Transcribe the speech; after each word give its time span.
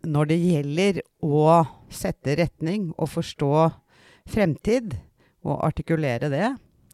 Når 0.00 0.30
det 0.30 0.38
gjelder 0.40 0.98
å 1.20 1.60
sette 1.92 2.38
retning 2.38 2.88
og 2.96 3.10
forstå 3.12 3.52
fremtid, 4.30 4.94
og 5.40 5.62
artikulere 5.64 6.28
det, 6.32 6.48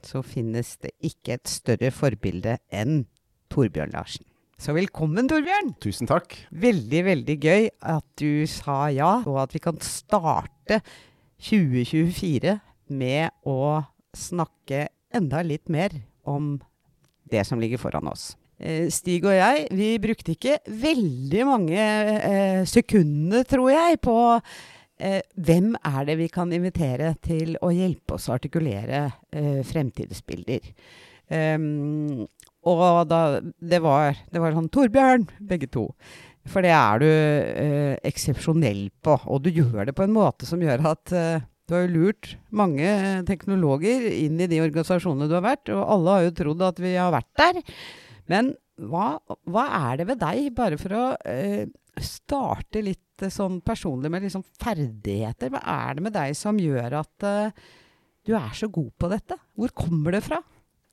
så 0.06 0.23
finnes 0.23 0.77
det 0.83 0.92
ikke 1.06 1.37
et 1.37 1.50
større 1.50 1.91
forbilde 1.95 2.56
enn 2.70 3.05
Torbjørn 3.50 3.95
Larsen. 3.95 4.27
Så 4.59 4.73
velkommen, 4.73 5.28
Torbjørn. 5.28 5.74
Tusen 5.83 6.09
takk. 6.09 6.33
Veldig, 6.50 7.02
veldig 7.11 7.37
gøy 7.42 7.66
at 7.92 8.06
du 8.19 8.47
sa 8.50 8.87
ja, 8.95 9.11
og 9.27 9.42
at 9.42 9.55
vi 9.55 9.61
kan 9.62 9.78
starte 9.84 10.80
2024 11.42 12.56
med 12.97 13.34
å 13.45 13.83
snakke 14.16 14.86
enda 15.14 15.42
litt 15.45 15.69
mer 15.69 15.92
om 16.25 16.56
det 17.28 17.42
som 17.47 17.61
ligger 17.61 17.83
foran 17.83 18.09
oss. 18.09 18.33
Eh, 18.56 18.87
Stig 18.92 19.27
og 19.27 19.34
jeg, 19.37 19.66
vi 19.77 19.91
brukte 20.02 20.33
ikke 20.33 20.60
veldig 20.66 21.42
mange 21.48 21.80
eh, 21.80 22.62
sekunder, 22.69 23.45
tror 23.48 23.73
jeg, 23.74 24.01
på 24.05 24.16
eh, 24.37 25.20
hvem 25.37 25.74
er 25.77 26.06
det 26.09 26.16
vi 26.23 26.30
kan 26.33 26.53
invitere 26.56 27.14
til 27.25 27.58
å 27.61 27.72
hjelpe 27.75 28.17
oss 28.17 28.30
å 28.30 28.36
artikulere 28.39 29.06
eh, 29.33 29.61
fremtidsbilder. 29.67 30.72
Um, 31.27 32.22
og 32.67 32.80
da, 33.11 33.42
det 33.42 33.78
var, 33.83 34.17
det 34.33 34.42
var 34.42 34.55
sånn 34.55 34.70
Torbjørn, 34.75 35.27
begge 35.47 35.69
to. 35.70 35.89
For 36.50 36.62
det 36.62 36.73
er 36.75 37.02
du 37.02 37.06
eh, 37.11 37.92
eksepsjonell 38.06 38.89
på. 39.05 39.19
Og 39.27 39.42
du 39.45 39.50
gjør 39.50 39.89
det 39.89 39.97
på 39.98 40.06
en 40.06 40.14
måte 40.14 40.47
som 40.48 40.62
gjør 40.62 40.84
at 40.92 41.14
eh, 41.14 41.45
du 41.67 41.75
har 41.75 41.89
lurt 41.91 42.36
mange 42.55 42.89
teknologer 43.27 44.06
inn 44.12 44.39
i 44.39 44.48
de 44.50 44.61
organisasjonene 44.62 45.27
du 45.27 45.34
har 45.34 45.47
vært, 45.47 45.73
og 45.75 45.83
alle 45.97 46.14
har 46.14 46.27
jo 46.28 46.34
trodd 46.39 46.62
at 46.62 46.83
vi 46.83 46.95
har 46.95 47.11
vært 47.14 47.33
der. 47.41 47.62
Men 48.32 48.55
hva, 48.77 49.16
hva 49.48 49.66
er 49.91 50.00
det 50.00 50.08
ved 50.10 50.20
deg, 50.20 50.50
bare 50.56 50.78
for 50.80 50.96
å 50.96 51.05
eh, 51.28 51.64
starte 52.02 52.83
litt 52.84 53.24
eh, 53.24 53.33
sånn 53.33 53.62
personlig 53.64 54.12
med 54.12 54.27
liksom 54.27 54.44
ferdigheter, 54.60 55.52
hva 55.55 55.62
er 55.77 55.96
det 55.96 56.06
med 56.08 56.16
deg 56.16 56.36
som 56.36 56.60
gjør 56.60 57.00
at 57.00 57.27
eh, 57.28 57.64
du 58.27 58.34
er 58.36 58.52
så 58.58 58.68
god 58.72 58.92
på 58.98 59.10
dette? 59.12 59.38
Hvor 59.56 59.72
kommer 59.86 60.16
det 60.16 60.24
fra? 60.27 60.42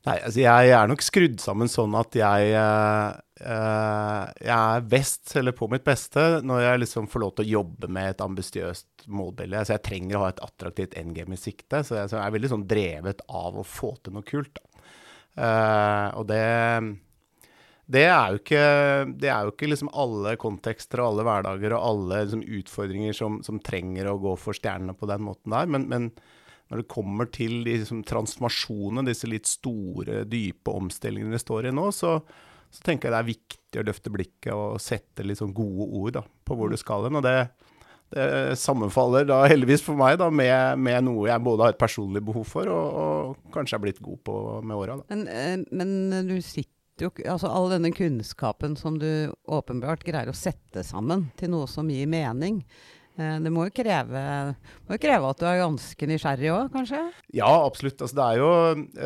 Nei, 0.04 0.18
altså 0.20 0.42
jeg 0.42 0.72
er 0.76 0.88
nok 0.88 1.00
skrudd 1.00 1.38
sammen 1.40 1.70
sånn 1.72 1.94
at 1.96 2.16
jeg, 2.18 2.48
uh, 2.60 4.26
jeg 4.36 4.52
er 4.52 4.82
best, 4.84 5.30
eller 5.40 5.56
på 5.56 5.64
mitt 5.72 5.86
beste, 5.86 6.42
når 6.44 6.60
jeg 6.60 6.82
liksom 6.82 7.08
får 7.08 7.22
lov 7.22 7.32
til 7.32 7.46
å 7.46 7.52
jobbe 7.54 7.88
med 7.88 8.10
et 8.10 8.20
ambisiøst 8.20 9.06
målbilde. 9.08 9.62
Altså 9.62 9.78
jeg 9.78 9.84
trenger 9.88 10.18
å 10.18 10.26
ha 10.26 10.28
et 10.34 10.42
attraktivt 10.44 10.98
endgame 11.00 11.38
i 11.38 11.40
sikte. 11.40 11.80
Så 11.80 11.96
jeg, 11.96 12.12
så 12.12 12.18
jeg, 12.18 12.26
er 12.26 12.36
veldig 12.36 12.52
sånn 12.52 12.66
drevet 12.68 13.24
av 13.32 13.56
å 13.56 13.64
få 13.64 13.94
til 14.04 14.18
noe 14.18 14.28
kult. 14.28 14.60
Uh, 15.40 16.12
og 16.20 16.28
det 16.28 16.44
det 17.84 18.06
er 18.08 18.32
jo 18.32 18.38
ikke, 18.40 18.60
er 19.28 19.44
jo 19.44 19.52
ikke 19.52 19.68
liksom 19.68 19.90
alle 19.92 20.36
kontekster 20.40 21.02
og 21.02 21.10
alle 21.10 21.26
hverdager 21.28 21.74
og 21.76 21.88
alle 21.90 22.22
liksom 22.22 22.44
utfordringer 22.60 23.16
som, 23.16 23.42
som, 23.44 23.60
trenger 23.60 24.08
å 24.08 24.16
gå 24.22 24.32
for 24.40 24.56
stjernene 24.56 24.96
på 24.96 25.08
den 25.10 25.24
måten 25.26 25.52
der. 25.52 25.68
Men, 25.68 25.84
men 25.90 26.08
når 26.72 26.80
det 26.80 26.88
kommer 26.94 27.28
til 27.32 27.60
liksom, 27.66 28.00
transformasjonene, 28.08 29.04
disse 29.10 29.28
litt 29.28 29.50
store, 29.50 30.22
dype 30.24 30.72
omstillingene 30.72 31.36
vi 31.36 31.42
står 31.42 31.68
i 31.68 31.74
nå, 31.76 31.90
så, 31.92 32.16
så, 32.70 32.80
tenker 32.86 33.10
jeg 33.10 33.14
det 33.14 33.20
er 33.20 33.32
viktig 33.34 33.82
å 33.82 33.86
løfte 33.90 34.14
blikket 34.14 34.52
og 34.56 34.80
sette 34.80 35.26
litt 35.26 35.42
sånn 35.42 35.52
gode 35.56 35.90
ord 36.00 36.16
da, 36.16 36.24
på 36.24 36.56
hvor 36.56 36.72
du 36.72 36.80
skal 36.80 37.04
hen. 37.04 37.20
Og 37.20 37.26
det, 37.26 37.36
det, 38.16 38.26
sammenfaller 38.64 39.28
da 39.28 39.42
heldigvis 39.44 39.84
for 39.84 40.00
meg 40.00 40.16
da, 40.22 40.30
med, 40.32 40.80
med, 40.80 41.02
noe 41.04 41.28
jeg 41.28 41.44
både 41.44 41.68
har 41.68 41.76
et 41.76 41.84
personlig 41.84 42.24
behov 42.24 42.48
for, 42.48 42.72
og, 42.72 42.96
og 43.04 43.52
kanskje 43.52 43.76
er 43.76 43.84
blitt 43.84 44.00
god 44.00 44.24
på 44.24 44.38
med 44.64 44.78
åra. 44.78 44.96
Eh, 45.12 45.58
men 45.68 46.24
du 46.32 46.38
sitter 46.40 46.73
jo 47.02 47.10
altså 47.26 47.50
All 47.50 47.72
denne 47.72 47.90
kunnskapen 47.94 48.76
som 48.78 48.98
du 49.00 49.32
åpenbart 49.50 50.04
greier 50.06 50.30
å 50.30 50.36
sette 50.36 50.84
sammen 50.86 51.28
til 51.38 51.50
noe 51.54 51.70
som 51.70 51.90
gir 51.90 52.06
mening. 52.10 52.62
Eh, 53.14 53.36
det 53.38 53.50
må 53.54 53.68
jo 53.68 53.74
kreve, 53.74 54.20
må 54.88 54.96
jo 54.96 55.02
kreve 55.02 55.28
at 55.30 55.38
du 55.38 55.44
er 55.46 55.60
ganske 55.60 56.08
nysgjerrig 56.10 56.48
òg, 56.50 56.70
kanskje? 56.74 57.00
Ja, 57.36 57.50
absolutt. 57.62 58.00
Altså, 58.02 58.16
det 58.18 58.24
er 58.24 58.40
jo, 58.40 58.48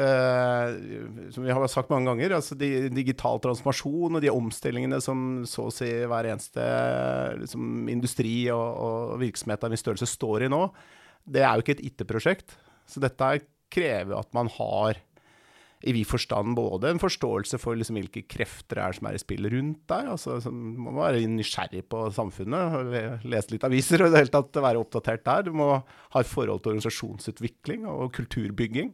eh, 0.04 1.32
som 1.34 1.44
vi 1.44 1.52
har 1.52 1.68
sagt 1.68 1.92
mange 1.92 2.08
ganger, 2.08 2.38
altså, 2.38 2.56
de, 2.56 2.88
digital 2.94 3.40
transformasjon 3.44 4.16
og 4.16 4.24
de 4.24 4.32
omstillingene 4.32 5.00
som 5.04 5.44
så 5.48 5.68
å 5.68 5.74
si 5.74 5.90
hver 6.08 6.30
eneste 6.32 6.64
liksom, 7.42 7.84
industri 7.92 8.38
og, 8.54 8.64
og 8.88 9.20
virksomhet 9.20 9.68
av 9.68 9.76
en 9.76 9.82
størrelse 9.84 10.08
står 10.08 10.46
i 10.46 10.52
nå, 10.56 10.64
det 11.28 11.44
er 11.44 11.52
jo 11.52 11.66
ikke 11.66 11.76
et 11.76 11.86
IT-prosjekt. 11.90 12.56
Så 12.88 13.04
dette 13.04 13.34
krever 13.68 14.16
at 14.16 14.32
man 14.32 14.48
har 14.56 14.96
i 15.86 15.92
vid 15.94 16.08
forstand 16.10 16.56
både 16.58 16.90
en 16.90 17.00
forståelse 17.02 17.60
for 17.62 17.78
liksom 17.78 17.98
hvilke 18.00 18.24
krefter 18.30 18.80
er 18.82 18.96
som 18.96 19.06
er 19.06 19.18
i 19.18 19.20
spill 19.22 19.46
rundt 19.52 19.84
deg. 19.90 20.08
altså 20.14 20.38
Man 20.50 20.96
må 20.96 21.04
være 21.04 21.22
nysgjerrig 21.30 21.84
på 21.92 22.06
samfunnet, 22.14 23.22
lese 23.22 23.54
litt 23.54 23.66
aviser 23.68 24.02
og 24.02 24.10
i 24.10 24.14
det 24.14 24.24
hele 24.24 24.34
tatt 24.34 24.58
være 24.64 24.82
oppdatert 24.82 25.26
der. 25.28 25.46
Du 25.46 25.52
må 25.60 25.70
ha 25.78 26.22
et 26.22 26.30
forhold 26.30 26.64
til 26.64 26.74
organisasjonsutvikling 26.74 27.86
og 27.90 28.10
kulturbygging. 28.16 28.90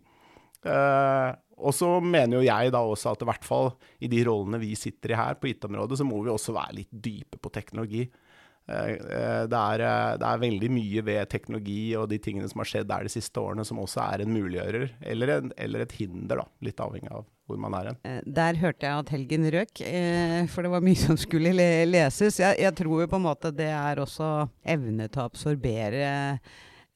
Eh, 0.65 1.31
og 1.65 1.72
så 1.77 1.89
mener 2.03 2.41
jo 2.41 2.45
jeg 2.45 2.72
da 2.75 2.83
også 2.84 3.15
at 3.15 3.25
i 3.25 3.28
hvert 3.28 3.47
fall 3.47 3.72
i 4.05 4.11
de 4.11 4.21
rollene 4.27 4.61
vi 4.61 4.75
sitter 4.77 5.15
i 5.15 5.19
her 5.19 5.39
på 5.39 5.53
IT-området, 5.53 6.01
så 6.01 6.06
må 6.09 6.21
vi 6.25 6.33
også 6.33 6.55
være 6.56 6.81
litt 6.83 6.93
dype 6.93 7.41
på 7.41 7.53
teknologi. 7.55 8.05
Eh, 8.64 8.91
eh, 8.97 9.42
det 9.44 9.58
er, 9.60 9.82
eh, 9.84 10.16
det 10.16 10.25
er, 10.28 10.41
veldig 10.41 10.70
mye 10.72 11.02
ved 11.04 11.28
teknologi 11.28 11.92
og 12.00 12.08
de 12.08 12.19
tingene 12.22 12.48
som 12.48 12.62
har 12.62 12.70
skjedd 12.70 12.88
der 12.88 13.04
de 13.04 13.12
siste 13.12 13.41
årene, 13.41 13.64
som 13.69 13.80
også 13.82 14.00
er 14.06 14.25
en 14.25 14.32
muliggjører, 14.32 14.94
eller, 15.12 15.32
en, 15.36 15.52
eller 15.60 15.84
et 15.84 15.92
hinder, 15.98 16.41
da, 16.41 16.47
litt 16.64 16.80
avhengig 16.80 17.12
av 17.12 17.26
hvor 17.44 17.58
man 17.60 17.76
er 17.76 17.91
hen. 17.91 17.98
Der 18.24 18.56
hørte 18.56 18.88
jeg 18.88 19.04
at 19.04 19.10
helgen 19.12 19.42
røk, 19.53 19.80
for 20.48 20.64
det 20.64 20.70
var 20.72 20.84
mye 20.86 20.97
som 20.97 21.19
skulle 21.20 21.53
leses. 21.53 22.38
Jeg, 22.41 22.56
jeg 22.62 22.76
tror 22.78 23.03
jo 23.03 23.08
på 23.12 23.20
en 23.20 23.26
måte 23.26 23.53
det 23.53 23.69
er 23.69 24.00
også 24.00 24.30
evne 24.64 25.10
til 25.12 25.20
å 25.20 25.26
absorbere 25.28 26.06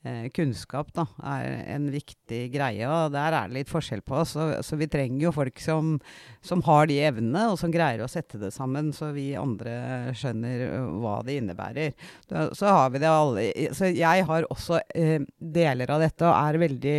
Eh, 0.07 0.29
kunnskap 0.31 0.93
da, 0.95 1.09
er 1.27 1.57
en 1.75 1.89
viktig 1.91 2.45
greie, 2.55 2.87
og 2.87 3.11
der 3.17 3.35
er 3.35 3.49
det 3.49 3.57
litt 3.57 3.71
forskjell 3.71 4.05
på 4.07 4.21
oss. 4.21 4.37
Så, 4.37 4.45
så 4.63 4.79
vi 4.79 4.87
trenger 4.87 5.25
jo 5.25 5.33
folk 5.35 5.59
som, 5.59 5.97
som, 6.45 6.63
har 6.69 6.87
de 6.87 7.01
evnene, 7.09 7.49
og 7.51 7.59
som 7.59 7.73
greier 7.75 8.05
å 8.05 8.11
sette 8.11 8.39
det 8.39 8.53
sammen, 8.55 8.93
så 8.95 9.11
vi 9.17 9.33
andre 9.39 10.15
skjønner 10.15 10.63
hva 11.03 11.17
det 11.27 11.41
innebærer. 11.41 11.99
Da, 12.31 12.47
så 12.55 12.71
har 12.77 12.95
vi 12.95 13.03
det 13.03 13.11
alle 13.11 13.49
Så 13.75 13.91
jeg 13.91 14.29
har 14.31 14.47
også 14.47 14.79
eh, 14.95 15.27
deler 15.59 15.91
av 15.91 16.07
dette, 16.07 16.31
og 16.31 16.39
er 16.47 16.63
veldig 16.63 16.99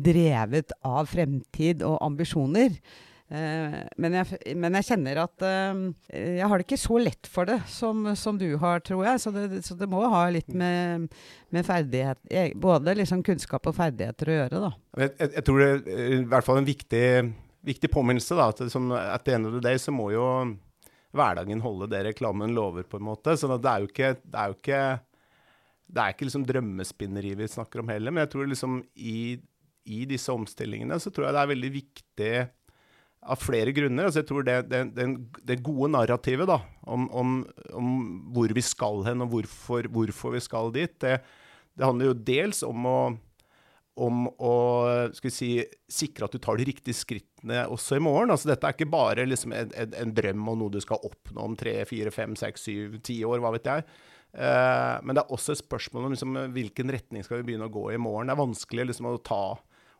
drevet 0.00 0.72
av 0.80 1.12
fremtid 1.12 1.84
og 1.84 2.00
ambisjoner. 2.08 2.80
Uh, 3.30 3.84
men, 4.02 4.16
jeg, 4.18 4.56
men, 4.58 4.74
jeg, 4.80 4.88
kjenner 4.88 5.20
at 5.22 5.44
uh, 5.46 5.82
jeg 6.10 6.46
har 6.50 6.58
det 6.58 6.64
ikke 6.64 6.78
så 6.82 6.96
lett 6.98 7.28
for 7.30 7.46
det 7.46 7.60
som, 7.70 8.08
som 8.18 8.40
du 8.40 8.48
har, 8.58 8.82
tror 8.82 9.04
jeg. 9.06 9.20
Så 9.22 9.30
det, 9.34 9.44
så 9.66 9.76
det, 9.78 9.86
må 9.90 10.02
ha 10.10 10.24
litt 10.34 10.50
med, 10.50 11.06
med 11.54 11.68
ferdighet 11.68 12.18
Både 12.58 12.96
liksom 12.98 13.22
kunnskap 13.26 13.70
og 13.70 13.76
ferdigheter 13.76 14.32
å 14.32 14.38
gjøre, 14.40 14.64
da. 14.64 14.72
Jeg, 14.98 15.14
jeg, 15.20 15.32
jeg 15.36 15.46
tror 15.46 15.62
det 15.62 15.70
er 15.94 16.16
i 16.16 16.24
hvert 16.32 16.48
fall 16.48 16.58
en 16.58 16.66
viktig, 16.66 17.04
viktig 17.70 17.92
påminnelse. 17.94 18.34
da, 18.34 18.50
at 18.50 18.74
som, 18.74 18.90
At 18.98 19.22
the 19.28 19.38
end 19.38 19.46
of 19.46 19.54
the 19.54 19.62
day 19.62 19.78
så 19.78 19.94
må 19.94 20.10
jo 20.16 20.26
hverdagen 21.14 21.62
holde 21.62 21.90
det 21.90 22.04
reklamen 22.10 22.54
lover, 22.54 22.82
på 22.82 22.98
en 22.98 23.08
måte. 23.12 23.38
Så 23.38 23.50
det 23.54 23.70
er 23.70 23.84
jo 23.84 23.90
ikke, 23.90 24.14
det 24.22 24.42
er 24.42 24.50
jo 24.50 24.58
ikke, 24.58 24.84
det 25.86 26.02
er 26.02 26.14
ikke 26.16 26.26
liksom 26.32 26.50
drømmespinneri 26.50 27.36
vi 27.38 27.54
snakker 27.54 27.82
om 27.84 27.94
heller. 27.94 28.14
Men 28.14 28.26
jeg 28.26 28.34
tror 28.34 28.50
liksom 28.50 28.80
i, 28.98 29.20
i 29.86 30.06
disse 30.10 30.34
omstillingene 30.34 30.98
så 30.98 31.14
tror 31.14 31.28
jeg 31.28 31.38
det 31.38 31.44
er 31.44 31.54
veldig 31.54 31.72
viktig 31.78 32.32
av 33.20 33.40
flere 33.40 33.72
grunner. 33.76 34.08
Altså 34.08 34.22
jeg 34.22 34.28
tror 34.30 34.44
det, 34.46 34.56
det, 34.70 34.82
det, 34.96 35.06
det 35.46 35.60
gode 35.64 35.90
narrativet 35.92 36.48
da, 36.48 36.60
om, 36.88 37.06
om, 37.12 37.40
om, 37.76 37.96
hvor 38.34 38.52
vi 38.56 38.64
skal 38.64 39.04
hen, 39.06 39.24
og 39.24 39.34
hvorfor, 39.34 39.88
hvorfor 39.92 40.36
vi 40.36 40.44
skal 40.44 40.72
dit, 40.74 40.94
det, 41.04 41.18
handler 41.80 42.10
jo 42.10 42.20
dels 42.32 42.62
om 42.66 42.86
å, 42.88 43.00
om 44.00 44.24
å 44.30 44.54
si, 45.12 45.52
sikre 45.90 46.26
at 46.26 46.36
du 46.36 46.40
tar 46.42 46.60
de 46.60 46.68
riktige 46.70 46.96
skrittene 46.96 47.66
også 47.72 47.98
i 47.98 48.04
morgen. 48.04 48.32
Altså, 48.32 48.50
dette 48.50 48.68
er 48.68 48.76
ikke 48.76 48.90
bare 48.92 49.28
liksom 49.28 49.54
en, 49.56 49.74
en, 49.76 49.98
en, 50.04 50.14
drøm 50.16 50.48
og 50.52 50.62
noe 50.62 50.76
du 50.76 50.80
skal 50.82 51.04
oppnå 51.06 51.50
om 51.50 51.58
tre, 51.60 51.76
fire, 51.88 52.12
fem, 52.14 52.36
seks, 52.38 52.68
syv, 52.68 53.00
ti 53.04 53.20
år, 53.28 53.42
hva 53.44 53.52
vet 53.56 53.68
jeg. 53.68 53.86
Uh, 54.30 54.96
men 55.02 55.16
det 55.16 55.24
er 55.24 55.32
også 55.34 55.56
et 55.56 55.60
spørsmål 55.64 56.06
om 56.06 56.12
liksom, 56.14 56.36
hvilken 56.54 56.92
retning 56.94 57.24
skal 57.26 57.40
vi 57.40 57.48
begynne 57.50 57.66
å 57.66 57.74
gå 57.74 57.88
i 57.92 58.00
morgen. 58.00 58.30
Det 58.30 58.36
er 58.36 58.44
vanskelig 58.44 58.90
liksom, 58.92 59.10
å 59.10 59.20
ta 59.26 59.44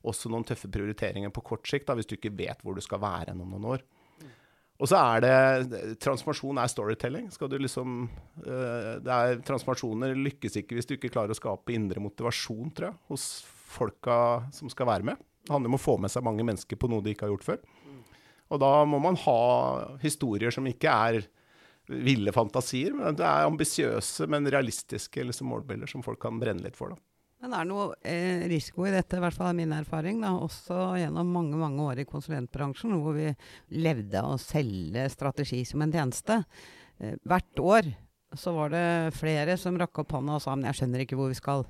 også 0.07 0.31
noen 0.33 0.47
tøffe 0.49 0.71
prioriteringer 0.73 1.33
på 1.35 1.45
kort 1.45 1.69
sikt, 1.69 1.89
da, 1.89 1.97
hvis 1.99 2.09
du 2.09 2.17
ikke 2.17 2.33
vet 2.37 2.63
hvor 2.65 2.77
du 2.77 2.83
skal 2.85 3.03
være 3.03 3.35
om 3.37 3.45
noen 3.45 3.67
år. 3.77 3.85
Og 4.81 4.89
så 4.89 4.97
er 4.97 5.25
det 5.25 5.97
Transformasjon 6.01 6.57
er 6.63 6.71
storytelling. 6.73 7.27
Skal 7.35 7.51
du 7.53 7.59
liksom 7.61 8.07
uh, 8.09 8.95
det 9.05 9.17
er, 9.17 9.41
Transformasjoner 9.45 10.17
lykkes 10.17 10.57
ikke 10.63 10.79
hvis 10.79 10.89
du 10.89 10.95
ikke 10.97 11.13
klarer 11.13 11.35
å 11.35 11.37
skape 11.37 11.75
indre 11.75 12.01
motivasjon, 12.01 12.73
tror 12.77 12.89
jeg, 12.89 13.01
hos 13.13 13.27
folka 13.71 14.17
som 14.57 14.73
skal 14.73 14.89
være 14.89 15.11
med. 15.11 15.21
Det 15.45 15.53
handler 15.53 15.73
om 15.73 15.77
å 15.77 15.83
få 15.83 15.99
med 16.01 16.13
seg 16.13 16.25
mange 16.25 16.47
mennesker 16.47 16.81
på 16.81 16.89
noe 16.91 17.05
de 17.05 17.13
ikke 17.13 17.29
har 17.29 17.35
gjort 17.35 17.47
før. 17.51 17.61
Og 18.51 18.59
da 18.59 18.73
må 18.89 18.99
man 19.03 19.19
ha 19.21 19.43
historier 20.03 20.51
som 20.55 20.67
ikke 20.67 20.91
er 21.11 21.21
ville 21.91 22.33
fantasier, 22.35 22.95
men 22.95 23.17
det 23.19 23.27
er 23.27 23.49
ambisiøse, 23.49 24.27
men 24.31 24.49
realistiske 24.51 25.25
liksom, 25.27 25.51
målbilder 25.51 25.91
som 25.91 26.05
folk 26.07 26.21
kan 26.23 26.39
brenne 26.41 26.63
litt 26.63 26.79
for. 26.79 26.95
da. 26.95 27.10
Men 27.41 27.55
er 27.57 27.65
det 27.65 27.71
noe 27.71 27.95
eh, 28.05 28.45
risiko 28.51 28.85
i 28.85 28.93
dette, 28.93 29.17
i 29.17 29.23
hvert 29.23 29.37
fall 29.37 29.49
er 29.49 29.57
min 29.57 29.73
erfaring, 29.73 30.21
da, 30.21 30.35
også 30.37 30.91
gjennom 31.01 31.33
mange 31.33 31.57
mange 31.57 31.87
år 31.89 32.03
i 32.03 32.09
konsulentbransjen, 32.09 32.93
hvor 33.01 33.17
vi 33.17 33.31
levde 33.81 34.21
av 34.21 34.35
å 34.35 34.41
selge 34.41 35.07
strategi 35.13 35.63
som 35.69 35.81
en 35.85 35.95
tjeneste. 35.95 36.43
Eh, 37.01 37.17
hvert 37.25 37.65
år 37.65 37.89
så 38.37 38.53
var 38.55 38.71
det 38.75 38.87
flere 39.17 39.57
som 39.59 39.79
rakk 39.81 40.03
opp 40.05 40.13
hånda 40.15 40.37
og 40.37 40.45
sa 40.45 40.55
men 40.55 40.69
jeg 40.69 40.83
skjønner 40.83 41.05
ikke 41.07 41.19
hvor 41.19 41.33
vi 41.33 41.39
skal. 41.39 41.65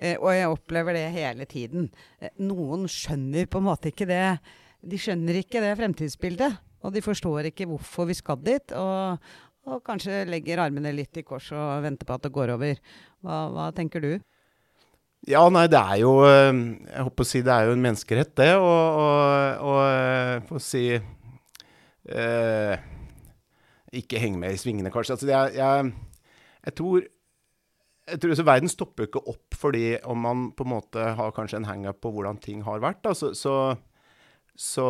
Eh, 0.00 0.16
og 0.18 0.32
jeg 0.34 0.50
opplever 0.50 0.96
det 0.96 1.06
hele 1.14 1.46
tiden. 1.48 1.90
Eh, 2.18 2.32
noen 2.42 2.88
skjønner 2.90 3.48
på 3.50 3.60
en 3.60 3.68
måte 3.68 3.92
ikke 3.92 4.08
det. 4.10 4.38
De 4.84 5.00
skjønner 5.00 5.38
ikke 5.40 5.62
det 5.64 5.76
fremtidsbildet. 5.78 6.60
Og 6.84 6.92
de 6.92 7.00
forstår 7.04 7.48
ikke 7.48 7.68
hvorfor 7.70 8.08
vi 8.10 8.16
skal 8.18 8.40
dit. 8.44 8.74
Og, 8.76 9.20
og 9.70 9.82
kanskje 9.86 10.24
legger 10.28 10.62
armene 10.64 10.92
litt 10.94 11.16
i 11.20 11.24
kors 11.26 11.50
og 11.56 11.84
venter 11.84 12.08
på 12.08 12.16
at 12.16 12.24
det 12.26 12.32
går 12.34 12.54
over. 12.56 12.80
Hva, 13.24 13.38
hva, 13.54 13.68
tenker 13.76 14.04
du? 14.04 14.12
Ja, 15.28 15.46
nei, 15.48 15.64
det 15.72 15.80
er 15.80 16.02
jo 16.02 16.18
eh, 16.28 16.52
Jeg 16.52 17.04
håper 17.06 17.24
å 17.24 17.28
si 17.28 17.40
det 17.46 17.54
er 17.54 17.70
jo 17.70 17.76
en 17.76 17.84
menneskerett, 17.84 18.34
det. 18.36 18.50
og 18.60 19.78
få 20.50 20.60
si 20.60 20.84
eh, 20.92 22.74
Ikke 23.96 24.20
henge 24.20 24.42
med 24.42 24.52
i 24.52 24.60
svingene, 24.60 24.92
kanskje. 24.92 25.16
Altså, 25.16 25.30
jeg, 25.32 25.56
jeg, 25.56 25.92
jeg 26.68 26.76
tror 26.80 27.08
jeg 28.04 28.20
tror 28.20 28.36
så 28.36 28.44
Verden 28.44 28.68
stopper 28.68 29.06
ikke 29.08 29.22
opp 29.32 29.56
fordi 29.56 29.96
om 30.04 30.18
man 30.20 30.48
på 30.56 30.66
en 30.66 30.72
måte 30.74 31.04
har 31.16 31.34
kanskje 31.36 31.62
en 31.62 31.68
hangup 31.68 32.02
på 32.04 32.12
hvordan 32.12 32.40
ting 32.42 32.60
har 32.66 32.82
vært. 32.84 33.00
Da. 33.06 33.14
Så, 33.16 33.32
så, 33.38 33.54
så, 34.54 34.86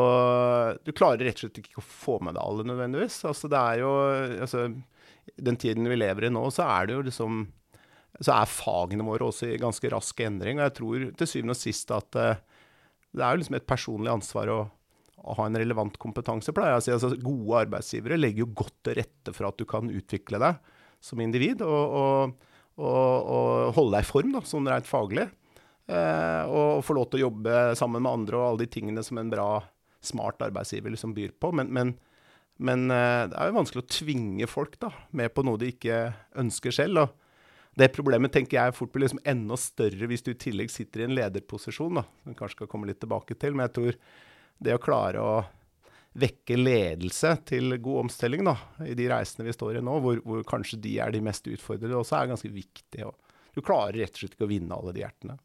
du 0.85 0.93
klarer 0.93 1.25
rett 1.25 1.39
og 1.39 1.47
slett 1.47 1.63
ikke 1.63 1.81
å 1.81 1.87
få 1.89 2.19
med 2.21 2.37
deg 2.37 2.45
alle 2.45 2.67
nødvendigvis. 2.69 3.23
Altså, 3.31 3.49
det 3.49 3.61
er 3.61 3.81
jo 3.81 3.93
altså, 4.45 4.67
Den 5.41 5.57
tiden 5.61 5.89
vi 5.89 5.97
lever 5.97 6.29
i 6.29 6.33
nå, 6.33 6.43
så 6.53 6.67
er 6.69 6.87
det 6.87 6.99
jo 6.99 7.05
liksom 7.07 7.47
Så 8.21 8.35
er 8.35 8.51
fagene 8.51 9.07
våre 9.07 9.31
også 9.31 9.49
i 9.49 9.61
ganske 9.61 9.91
rask 9.95 10.21
endring. 10.21 10.61
Og 10.61 10.69
jeg 10.69 10.77
tror 10.79 11.07
til 11.17 11.31
syvende 11.31 11.57
og 11.57 11.61
sist 11.63 11.95
at 11.97 12.21
uh, 12.21 12.37
det 13.15 13.23
er 13.25 13.33
jo 13.33 13.41
liksom 13.41 13.57
et 13.57 13.67
personlig 13.71 14.13
ansvar 14.13 14.51
å, 14.53 14.59
å 15.25 15.37
ha 15.39 15.47
en 15.49 15.59
relevant 15.59 15.97
kompetanse, 16.03 16.53
pleier 16.55 16.75
jeg 16.75 16.83
å 16.83 16.85
si. 16.85 16.95
Altså, 16.99 17.25
gode 17.25 17.65
arbeidsgivere 17.65 18.19
legger 18.21 18.45
jo 18.45 18.53
godt 18.61 18.77
til 18.85 18.99
rette 19.01 19.35
for 19.35 19.49
at 19.49 19.59
du 19.59 19.65
kan 19.71 19.89
utvikle 19.91 20.43
deg 20.43 20.75
som 21.05 21.23
individ. 21.25 21.63
og, 21.65 22.35
og, 22.75 23.31
og 23.31 23.75
holde 23.79 23.97
deg 23.97 24.05
i 24.05 24.11
form, 24.11 24.35
da, 24.35 24.45
sånn 24.47 24.69
rent 24.71 24.91
faglig. 24.91 25.29
Eh, 25.87 26.43
og 26.49 26.85
få 26.85 26.97
lov 26.97 27.11
til 27.11 27.21
å 27.21 27.27
jobbe 27.27 27.57
sammen 27.77 28.05
med 28.05 28.13
andre 28.13 28.39
og 28.39 28.47
alle 28.47 28.65
de 28.65 28.71
tingene 28.73 29.05
som 29.05 29.21
en 29.21 29.33
bra, 29.33 29.49
smart 30.05 30.41
arbeidsgiver 30.45 30.95
liksom 30.95 31.13
byr 31.17 31.35
på. 31.41 31.51
Men, 31.57 31.73
men, 31.75 31.95
men 32.57 32.87
eh, 32.93 33.27
det 33.31 33.37
er 33.37 33.51
jo 33.51 33.59
vanskelig 33.59 33.85
å 33.85 33.93
tvinge 33.99 34.49
folk 34.51 34.79
da, 34.81 34.93
med 35.17 35.35
på 35.35 35.45
noe 35.45 35.61
de 35.61 35.73
ikke 35.75 36.07
ønsker 36.41 36.77
selv. 36.77 37.05
Og 37.05 37.81
det 37.81 37.91
problemet 37.95 38.33
tenker 38.33 38.61
jeg 38.61 38.77
fort 38.77 38.93
blir 38.95 39.07
liksom 39.07 39.25
enda 39.29 39.59
større 39.61 40.09
hvis 40.09 40.25
du 40.25 40.33
i 40.33 40.39
tillegg 40.39 40.73
sitter 40.73 41.03
i 41.03 41.09
en 41.09 41.19
lederposisjon, 41.19 42.01
da, 42.01 42.07
som 42.23 42.33
vi 42.33 42.39
kanskje 42.39 42.61
skal 42.61 42.73
komme 42.73 42.89
litt 42.89 43.03
tilbake 43.03 43.37
til. 43.37 43.57
Men 43.57 43.69
jeg 43.69 43.77
tror 43.79 44.01
det 44.65 44.79
å 44.79 44.83
klare 44.83 45.21
å 45.21 45.37
vekke 46.15 46.57
ledelse 46.57 47.33
til 47.49 47.75
god 47.83 48.05
omstilling 48.05 48.47
da, 48.47 48.55
i 48.87 48.95
de 48.95 49.09
reisene 49.11 49.49
vi 49.49 49.55
står 49.57 49.81
i 49.81 49.83
nå, 49.83 49.97
hvor, 50.01 50.21
hvor 50.23 50.45
kanskje 50.47 50.79
de 50.85 50.93
er 51.03 51.11
de 51.11 51.23
mest 51.27 51.49
utfordrede, 51.51 51.97
også 51.99 52.21
er 52.21 52.31
ganske 52.31 52.53
viktig. 52.55 53.09
Og 53.09 53.57
du 53.57 53.61
klarer 53.67 53.99
rett 53.99 54.15
og 54.15 54.23
slett 54.23 54.37
ikke 54.39 54.47
å 54.47 54.53
vinne 54.53 54.79
alle 54.79 54.95
de 54.95 55.03
hjertene. 55.03 55.37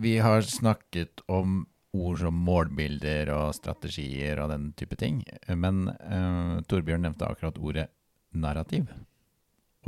Vi 0.00 0.16
har 0.22 0.42
snakket 0.46 1.20
om 1.28 1.62
ord 1.92 2.20
som 2.22 2.36
målbilder 2.46 3.30
og 3.34 3.54
strategier 3.56 4.40
og 4.40 4.52
den 4.52 4.70
type 4.78 4.96
ting. 5.00 5.20
Men 5.48 5.88
uh, 5.92 6.60
Torbjørn 6.68 7.04
nevnte 7.04 7.28
akkurat 7.28 7.60
ordet 7.60 7.88
narrativ. 8.32 8.88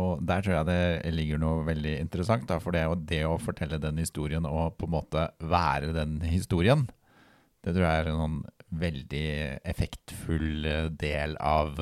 Og 0.00 0.20
der 0.26 0.42
tror 0.42 0.56
jeg 0.56 0.68
det 0.68 1.14
ligger 1.14 1.40
noe 1.40 1.64
veldig 1.66 1.94
interessant. 2.02 2.48
Da, 2.50 2.58
for 2.60 2.74
det 2.74 2.84
det 3.08 3.22
å 3.28 3.38
fortelle 3.40 3.80
den 3.80 4.00
historien 4.02 4.46
og 4.48 4.76
på 4.78 4.88
en 4.88 4.96
måte 4.96 5.28
være 5.40 5.94
den 5.96 6.18
historien, 6.26 6.88
det 7.64 7.72
tror 7.72 7.86
jeg 7.86 8.00
er 8.02 8.10
en 8.10 8.20
sånn 8.20 8.40
veldig 8.74 9.28
effektfull 9.70 10.66
del 10.98 11.36
av 11.40 11.78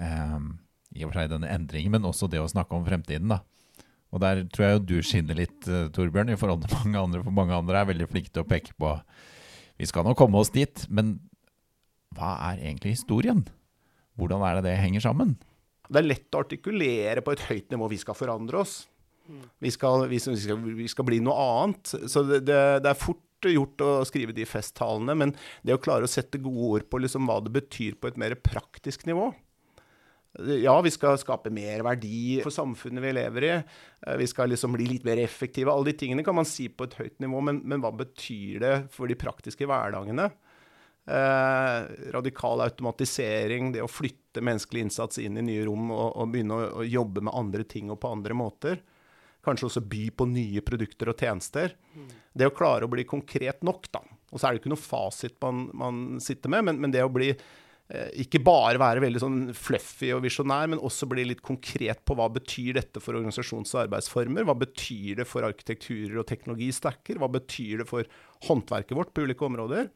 um, 0.00 0.56
i 0.96 1.04
og 1.04 1.12
for 1.12 1.20
seg 1.20 1.34
denne 1.34 1.50
endringen, 1.52 1.92
men 1.92 2.08
også 2.08 2.28
det 2.32 2.40
å 2.40 2.48
snakke 2.50 2.74
om 2.74 2.86
fremtiden. 2.88 3.28
da. 3.30 3.42
Og 4.14 4.22
der 4.22 4.44
tror 4.52 4.66
jeg 4.66 4.76
jo 4.76 4.84
du 4.86 4.96
skinner 5.04 5.38
litt, 5.38 5.58
uh, 5.68 5.88
Torbjørn, 5.94 6.32
i 6.32 6.38
forhold 6.40 6.64
til 6.64 6.76
mange 6.78 7.02
andre. 7.02 7.22
For 7.26 7.34
mange 7.34 7.56
andre 7.56 7.80
er 7.80 7.90
veldig 7.90 8.10
flinke 8.10 8.32
til 8.32 8.44
å 8.44 8.48
peke 8.48 8.76
på 8.78 8.92
Vi 9.76 9.88
skal 9.90 10.06
nå 10.06 10.14
komme 10.16 10.40
oss 10.40 10.52
dit, 10.54 10.86
men 10.88 11.18
hva 12.16 12.36
er 12.50 12.62
egentlig 12.62 12.94
historien? 12.96 13.42
Hvordan 14.16 14.44
er 14.46 14.58
det 14.58 14.70
det 14.70 14.78
henger 14.80 15.04
sammen? 15.04 15.34
Det 15.86 16.00
er 16.00 16.06
lett 16.06 16.34
å 16.34 16.42
artikulere 16.42 17.22
på 17.22 17.34
et 17.34 17.42
høyt 17.50 17.74
nivå 17.74 17.90
vi 17.92 17.98
skal 18.00 18.16
forandre 18.16 18.62
oss. 18.62 18.78
Vi 19.58 19.70
skal, 19.74 20.06
vi 20.08 20.18
skal, 20.22 20.62
vi 20.78 20.88
skal 20.90 21.06
bli 21.06 21.20
noe 21.24 21.36
annet. 21.36 21.92
Så 22.08 22.22
det, 22.26 22.44
det, 22.46 22.58
det, 22.84 22.92
er 22.92 22.98
fort 22.98 23.22
gjort 23.46 23.82
å 23.84 23.90
skrive 24.08 24.34
de 24.34 24.46
festtalene, 24.48 25.14
men 25.18 25.34
det 25.66 25.76
å 25.76 25.82
klare 25.82 26.06
å 26.06 26.10
sette 26.10 26.40
gode 26.42 26.70
ord 26.70 26.86
på 26.90 27.02
liksom 27.02 27.28
hva 27.28 27.38
det 27.44 27.52
betyr 27.54 27.98
på 28.00 28.10
et 28.10 28.18
mer 28.20 28.34
praktisk 28.40 29.04
nivå, 29.06 29.28
ja, 30.62 30.74
vi 30.84 30.90
skal 30.92 31.18
skape 31.20 31.50
mer 31.54 31.84
verdi 31.86 32.40
for 32.44 32.54
samfunnet 32.54 33.04
vi 33.04 33.12
lever 33.16 33.46
i. 33.46 33.52
Eh, 33.56 34.16
vi 34.20 34.26
skal 34.28 34.50
liksom 34.52 34.76
bli 34.76 34.88
litt 34.90 35.06
mer 35.06 35.20
effektive. 35.22 35.72
Alle 35.72 35.90
de 35.90 35.98
tingene 36.00 36.24
kan 36.26 36.36
man 36.36 36.48
si 36.48 36.68
på 36.68 36.88
et 36.88 36.96
høyt 36.98 37.22
nivå, 37.24 37.40
men, 37.48 37.62
men 37.64 37.84
hva 37.84 37.92
betyr 37.96 38.60
det 38.62 38.74
for 38.94 39.08
de 39.10 39.18
praktiske 39.18 39.68
hverdagene? 39.68 40.28
Eh, 41.06 41.78
radikal 42.12 42.64
automatisering, 42.64 43.70
det 43.72 43.84
å 43.84 43.90
flytte 43.90 44.42
menneskelig 44.42 44.88
innsats 44.88 45.20
inn 45.22 45.38
i 45.38 45.44
nye 45.46 45.64
rom 45.68 45.92
og, 45.94 46.08
og 46.18 46.32
begynne 46.32 46.56
å, 46.58 46.70
å, 46.80 46.86
jobbe 46.86 47.22
med 47.28 47.36
andre 47.38 47.66
ting 47.68 47.92
og 47.94 48.00
på 48.02 48.10
andre 48.10 48.36
måter. 48.36 48.82
Kanskje 49.46 49.68
også 49.68 49.84
by 49.86 50.08
på 50.18 50.26
nye 50.26 50.64
produkter 50.66 51.12
og 51.12 51.22
tjenester. 51.22 51.76
Mm. 51.94 52.08
Det 52.34 52.48
å 52.50 52.54
klare 52.56 52.88
å 52.88 52.90
bli 52.90 53.06
konkret 53.06 53.62
nok, 53.64 53.86
da. 53.94 54.02
Og 54.32 54.40
så 54.40 54.48
er 54.48 54.56
det 54.56 54.64
ikke 54.64 54.74
noe 54.74 54.82
fasit 54.82 55.38
man, 55.44 55.68
man 55.78 56.02
sitter 56.20 56.50
med, 56.52 56.66
men, 56.66 56.82
men 56.82 56.92
det 56.92 57.06
å 57.06 57.12
bli 57.14 57.30
ikke 57.86 58.40
bare 58.42 58.80
være 58.82 59.02
veldig 59.04 59.20
sånn 59.22 59.42
fluffy 59.54 60.08
og 60.16 60.24
visjonær, 60.24 60.66
men 60.72 60.80
også 60.82 61.06
bli 61.06 61.22
litt 61.28 61.42
konkret 61.44 62.00
på 62.02 62.16
hva 62.18 62.26
betyr 62.34 62.80
dette 62.80 63.02
for 63.02 63.14
organisasjons- 63.14 63.76
og 63.76 63.84
arbeidsformer? 63.84 64.42
Hva 64.48 64.56
betyr 64.58 65.20
det 65.20 65.26
for 65.30 65.46
arkitekturer 65.46 66.16
og 66.18 66.26
teknologistacker? 66.26 67.20
Hva 67.22 67.28
betyr 67.36 67.84
det 67.84 67.86
for 67.86 68.08
håndverket 68.48 68.98
vårt 68.98 69.12
på 69.14 69.22
ulike 69.28 69.46
områder? 69.46 69.86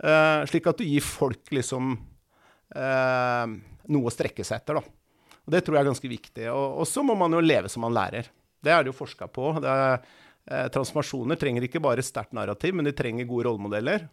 Uh, 0.00 0.46
slik 0.48 0.70
at 0.70 0.80
du 0.80 0.86
gir 0.88 1.04
folk 1.04 1.52
liksom 1.52 1.92
uh, 1.92 3.44
noe 3.92 4.08
å 4.08 4.14
strekke 4.14 4.46
seg 4.46 4.62
etter. 4.62 4.80
Da. 4.80 5.36
Og 5.44 5.52
Det 5.52 5.60
tror 5.66 5.76
jeg 5.76 5.84
er 5.84 5.90
ganske 5.90 6.12
viktig. 6.14 6.46
Og, 6.54 6.86
så 6.88 7.04
må 7.04 7.18
man 7.20 7.36
jo 7.36 7.44
leve 7.44 7.68
som 7.72 7.84
man 7.84 7.96
lærer. 7.96 8.32
Det 8.64 8.72
er 8.72 8.80
det 8.84 8.94
jo 8.94 8.96
forska 8.96 9.28
på. 9.28 9.52
Er, 9.60 10.00
uh, 10.00 10.66
transformasjoner 10.72 11.36
trenger 11.40 11.68
ikke 11.68 11.84
bare 11.84 12.04
sterkt 12.06 12.32
narrativ, 12.36 12.72
men 12.76 12.88
de 12.88 12.96
trenger 12.96 13.28
gode 13.28 13.50
rollemodeller, 13.50 14.08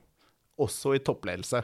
også 0.59 0.97
i 0.97 1.03
toppledelse. 1.07 1.63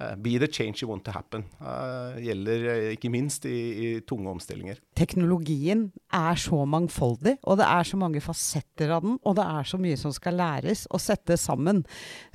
Uh, 0.00 0.14
be 0.20 0.36
the 0.38 0.48
change 0.48 0.82
you 0.82 0.88
want 0.90 1.04
to 1.06 1.12
happen. 1.14 1.44
Uh, 1.60 2.18
gjelder 2.22 2.66
uh, 2.68 2.88
ikke 2.94 3.10
minst 3.12 3.46
i, 3.48 3.56
i, 3.56 3.88
tunge 4.06 4.30
omstillinger. 4.30 4.80
Teknologien 4.98 5.86
er 6.12 6.38
så 6.40 6.62
mangfoldig, 6.68 7.36
og 7.42 7.60
det 7.60 7.68
er 7.68 7.88
så 7.88 8.00
mange 8.00 8.22
fasetter 8.24 8.92
av 8.96 9.04
den. 9.06 9.18
Og 9.26 9.36
det 9.38 9.46
er 9.46 9.68
så 9.68 9.80
mye 9.80 9.98
som 10.00 10.14
skal 10.14 10.38
læres 10.40 10.84
og 10.90 11.02
settes 11.02 11.46
sammen. 11.48 11.82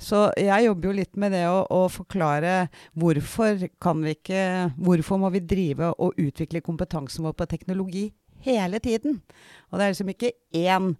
Så 0.00 0.28
jeg 0.38 0.68
jobber 0.68 0.90
jo 0.90 0.98
litt 1.00 1.18
med 1.20 1.34
det 1.36 1.44
å, 1.50 1.62
å 1.64 1.82
forklare 1.92 2.56
hvorfor 2.98 3.68
kan 3.82 4.02
vi 4.04 4.16
ikke 4.18 4.44
Hvorfor 4.78 5.18
må 5.20 5.28
vi 5.32 5.40
drive 5.44 5.90
og 6.00 6.16
utvikle 6.20 6.62
kompetansen 6.64 7.24
vår 7.26 7.34
på 7.38 7.46
teknologi 7.50 8.08
hele 8.48 8.80
tiden. 8.82 9.20
Og 9.68 9.78
det 9.78 9.84
er 9.84 9.92
liksom 9.92 10.12
ikke 10.14 10.32
én 10.56 10.94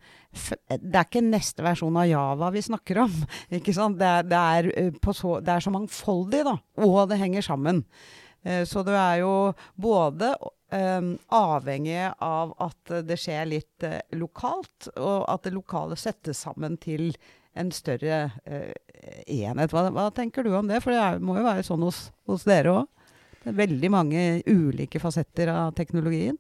Det 0.69 0.95
er 0.95 1.07
ikke 1.07 1.25
neste 1.25 1.64
versjon 1.64 1.97
av 1.97 2.09
Java 2.09 2.50
vi 2.52 2.62
snakker 2.62 3.02
om. 3.07 3.14
ikke 3.59 3.75
sant? 3.75 3.99
Det 3.99 4.28
det 4.28 4.38
er, 4.38 4.71
eh, 4.76 5.12
så, 5.17 5.38
det 5.40 5.55
er 5.55 5.64
så 5.64 5.73
mangfoldig, 5.75 6.45
da. 6.47 6.57
Og 6.85 7.09
det 7.11 7.19
henger 7.19 7.43
sammen. 7.43 7.83
Eh, 8.45 8.64
så 8.69 8.85
du 8.85 8.93
er 8.93 9.23
jo 9.23 9.33
både 9.81 10.35
um, 10.71 11.14
avhengig 11.33 12.12
av 12.21 12.55
at 12.61 12.95
det 13.09 13.19
skjer 13.19 13.49
litt 13.49 13.88
lokalt, 14.12 14.90
og 14.97 15.25
at 15.33 15.49
det 15.49 15.57
lokale 15.57 15.97
settes 15.97 16.45
sammen 16.45 16.76
til 16.76 17.11
en 17.59 17.73
større 17.75 18.28
enhet. 19.26 19.73
Hva, 19.73 19.88
hva, 19.90 20.11
tenker 20.14 20.45
du 20.45 20.52
om 20.55 20.69
det? 20.69 20.83
For 20.85 20.95
det 20.95 21.00
er, 21.00 21.19
må 21.25 21.38
jo 21.40 21.49
være 21.49 21.64
sånn 21.67 21.83
hos, 21.83 22.09
hos 22.28 22.45
dere 22.47 22.76
òg? 22.76 22.87
Det 23.38 23.52
er 23.52 23.61
veldig 23.64 23.90
mange 23.95 24.23
ulike 24.45 25.00
fasetter 25.00 25.50
av 25.52 25.71
teknologien. 25.78 26.37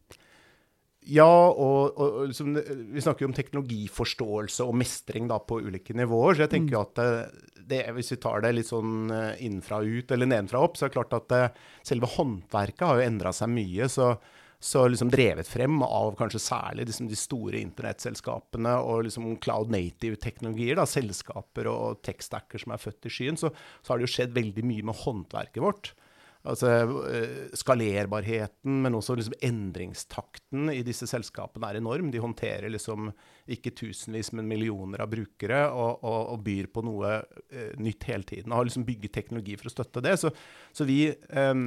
Ja, 1.08 1.48
og, 1.48 1.96
og, 1.96 2.16
liksom, 2.28 2.56
vi 2.92 3.00
snakker 3.00 3.24
jo 3.24 3.30
om 3.30 3.36
teknologiforståelse 3.36 4.66
og 4.68 4.76
mestring 4.76 5.28
da, 5.30 5.38
på 5.40 5.62
ulike 5.64 5.96
nivåer. 5.96 6.36
Så 6.36 6.44
jeg 6.44 6.52
tenker 6.52 6.76
jo 6.76 6.82
at 6.82 6.98
det, 6.98 7.62
det, 7.70 7.84
hvis 7.96 8.12
vi 8.12 8.20
tar 8.20 8.44
det 8.44 8.54
litt 8.56 8.68
sånn 8.68 9.12
eh, 9.14 9.38
innenfra 9.46 9.80
og 9.80 9.88
ut 9.88 10.12
eller 10.12 10.28
nedenfra 10.28 10.60
og 10.60 10.70
opp, 10.70 10.76
så 10.76 10.86
er 10.86 10.92
det 10.92 10.98
klart 10.98 11.16
at 11.16 11.30
det, 11.32 11.44
selve 11.88 12.10
håndverket 12.18 12.84
har 12.84 13.00
jo 13.00 13.08
endra 13.08 13.32
seg 13.36 13.52
mye. 13.54 13.88
så 13.92 14.12
så 14.58 14.88
liksom 14.88 15.10
drevet 15.10 15.46
frem 15.46 15.76
av 15.86 16.16
kanskje 16.18 16.40
særlig 16.42 16.88
liksom 16.88 17.06
de 17.06 17.16
store 17.18 17.60
internettselskapene 17.62 18.72
og 18.82 19.04
liksom 19.06 19.36
cloud 19.42 19.70
native-teknologier, 19.70 20.74
da, 20.80 20.86
selskaper 20.88 21.68
og 21.70 22.00
tech-stacker 22.02 22.64
som 22.64 22.74
er 22.74 22.82
født 22.82 23.06
i 23.06 23.12
skyen, 23.14 23.38
så, 23.38 23.52
så, 23.54 23.92
har 23.92 24.00
det 24.00 24.08
jo 24.08 24.14
skjedd 24.16 24.34
veldig 24.34 24.64
mye 24.66 24.88
med 24.90 24.98
håndverket 25.04 25.62
vårt. 25.62 25.92
Altså 26.46 26.68
eh, 27.10 27.48
Skalerbarheten, 27.58 28.76
men 28.84 28.94
også 28.94 29.16
liksom 29.18 29.34
endringstakten 29.42 30.70
i 30.70 30.84
disse 30.86 31.08
selskapene 31.10 31.72
er 31.72 31.80
enorm. 31.80 32.12
De 32.14 32.22
håndterer 32.22 32.70
liksom 32.70 33.10
ikke 33.50 33.74
tusenvis, 33.76 34.30
men 34.38 34.48
millioner 34.48 35.02
av 35.02 35.10
brukere 35.12 35.64
og, 35.72 36.04
og, 36.06 36.20
og 36.36 36.46
byr 36.46 36.70
på 36.72 36.84
noe 36.86 37.18
eh, 37.50 37.74
nytt 37.82 38.06
hele 38.08 38.28
tiden. 38.28 38.52
Og 38.52 38.60
har 38.60 38.70
liksom 38.70 38.86
bygget 38.88 39.16
teknologi 39.18 39.58
for 39.58 39.70
å 39.70 39.74
støtte 39.74 40.04
det. 40.06 40.14
Så, 40.22 40.32
så 40.72 40.86
vi 40.88 41.02
eh, 41.10 41.66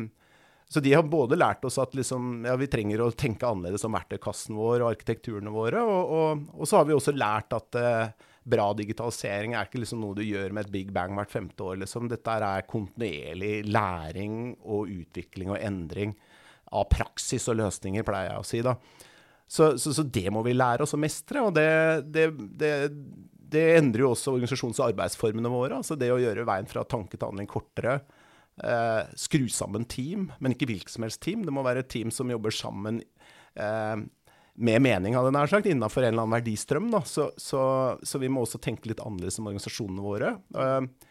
så 0.71 0.79
de 0.79 0.93
har 0.93 1.03
både 1.03 1.35
lært 1.35 1.65
oss 1.67 1.75
at 1.83 1.91
liksom, 1.99 2.45
ja, 2.47 2.53
vi 2.55 2.69
trenger 2.71 3.01
å 3.03 3.09
tenke 3.11 3.43
annerledes 3.43 3.83
om 3.83 3.91
verktøykassen 3.91 4.55
vår 4.55 4.85
og 4.85 4.93
arkitekturene 4.93 5.51
våre, 5.51 5.81
og, 5.83 6.45
og, 6.55 6.61
så 6.63 6.79
har 6.79 6.85
vi 6.87 6.95
også 6.95 7.11
lært 7.11 7.51
at 7.57 7.75
uh, 7.75 8.29
bra 8.43 8.71
digitalisering 8.73 9.53
er 9.53 9.67
ikke 9.67 9.83
liksom 9.83 10.01
noe 10.01 10.17
du 10.17 10.23
gjør 10.25 10.53
med 10.55 10.65
et 10.65 10.73
big 10.73 10.91
bang 10.95 11.13
hvert 11.17 11.31
femte 11.31 11.65
år. 11.65 11.81
Liksom. 11.83 12.09
Dette 12.09 12.37
er 12.37 12.67
kontinuerlig 12.69 13.61
læring 13.69 14.55
og 14.61 14.89
utvikling 14.89 15.53
og 15.53 15.61
endring 15.61 16.15
av 16.71 16.87
praksis 16.89 17.49
og 17.51 17.59
løsninger, 17.59 18.05
pleier 18.07 18.31
jeg 18.31 18.41
å 18.41 18.47
si. 18.47 18.61
da. 18.65 18.77
Så, 19.51 19.73
så, 19.81 19.91
så 19.93 20.05
det 20.07 20.29
må 20.31 20.41
vi 20.45 20.55
lære 20.55 20.85
oss 20.85 20.95
å 20.95 21.01
mestre, 21.01 21.43
og 21.43 21.51
det, 21.57 21.67
det, 22.07 22.29
det, 22.57 22.71
det 23.51 23.65
endrer 23.75 24.05
jo 24.05 24.13
også 24.13 24.37
organisasjons- 24.37 24.79
og 24.79 24.93
arbeidsformene 24.93 25.51
våre. 25.51 25.81
altså 25.81 25.97
Det 25.99 26.07
å 26.13 26.21
gjøre 26.21 26.47
veien 26.47 26.69
fra 26.71 26.85
tanke 26.87 27.17
til 27.17 27.27
handling 27.27 27.49
kortere 27.51 27.99
eh, 28.63 29.01
skru 29.19 29.49
sammen 29.51 29.85
team, 29.91 30.29
men 30.39 30.55
ikke 30.55 30.69
hvilket 30.71 30.95
som 30.95 31.05
helst 31.05 31.21
team. 31.25 31.43
Det 31.45 31.53
må 31.53 31.65
være 31.67 31.83
et 31.83 31.91
team 31.91 32.13
som 32.15 32.31
jobber 32.31 32.55
sammen 32.55 33.01
eh, 33.59 33.97
med 34.55 34.83
mening, 34.83 35.15
hadde 35.15 35.31
jeg 35.31 35.37
nær 35.37 35.51
sagt, 35.51 35.69
innafor 35.69 36.03
en 36.03 36.11
eller 36.11 36.25
annen 36.25 36.35
verdistrøm. 36.35 36.89
Så, 37.07 37.29
så, 37.39 37.61
så, 38.03 38.19
vi 38.21 38.29
må 38.31 38.43
også 38.43 38.59
tenke 38.61 38.91
litt 38.91 39.01
annerledes 39.03 39.39
om 39.39 39.47
organisasjonene 39.51 40.03
våre. 40.03 40.35
Eh, 40.51 41.07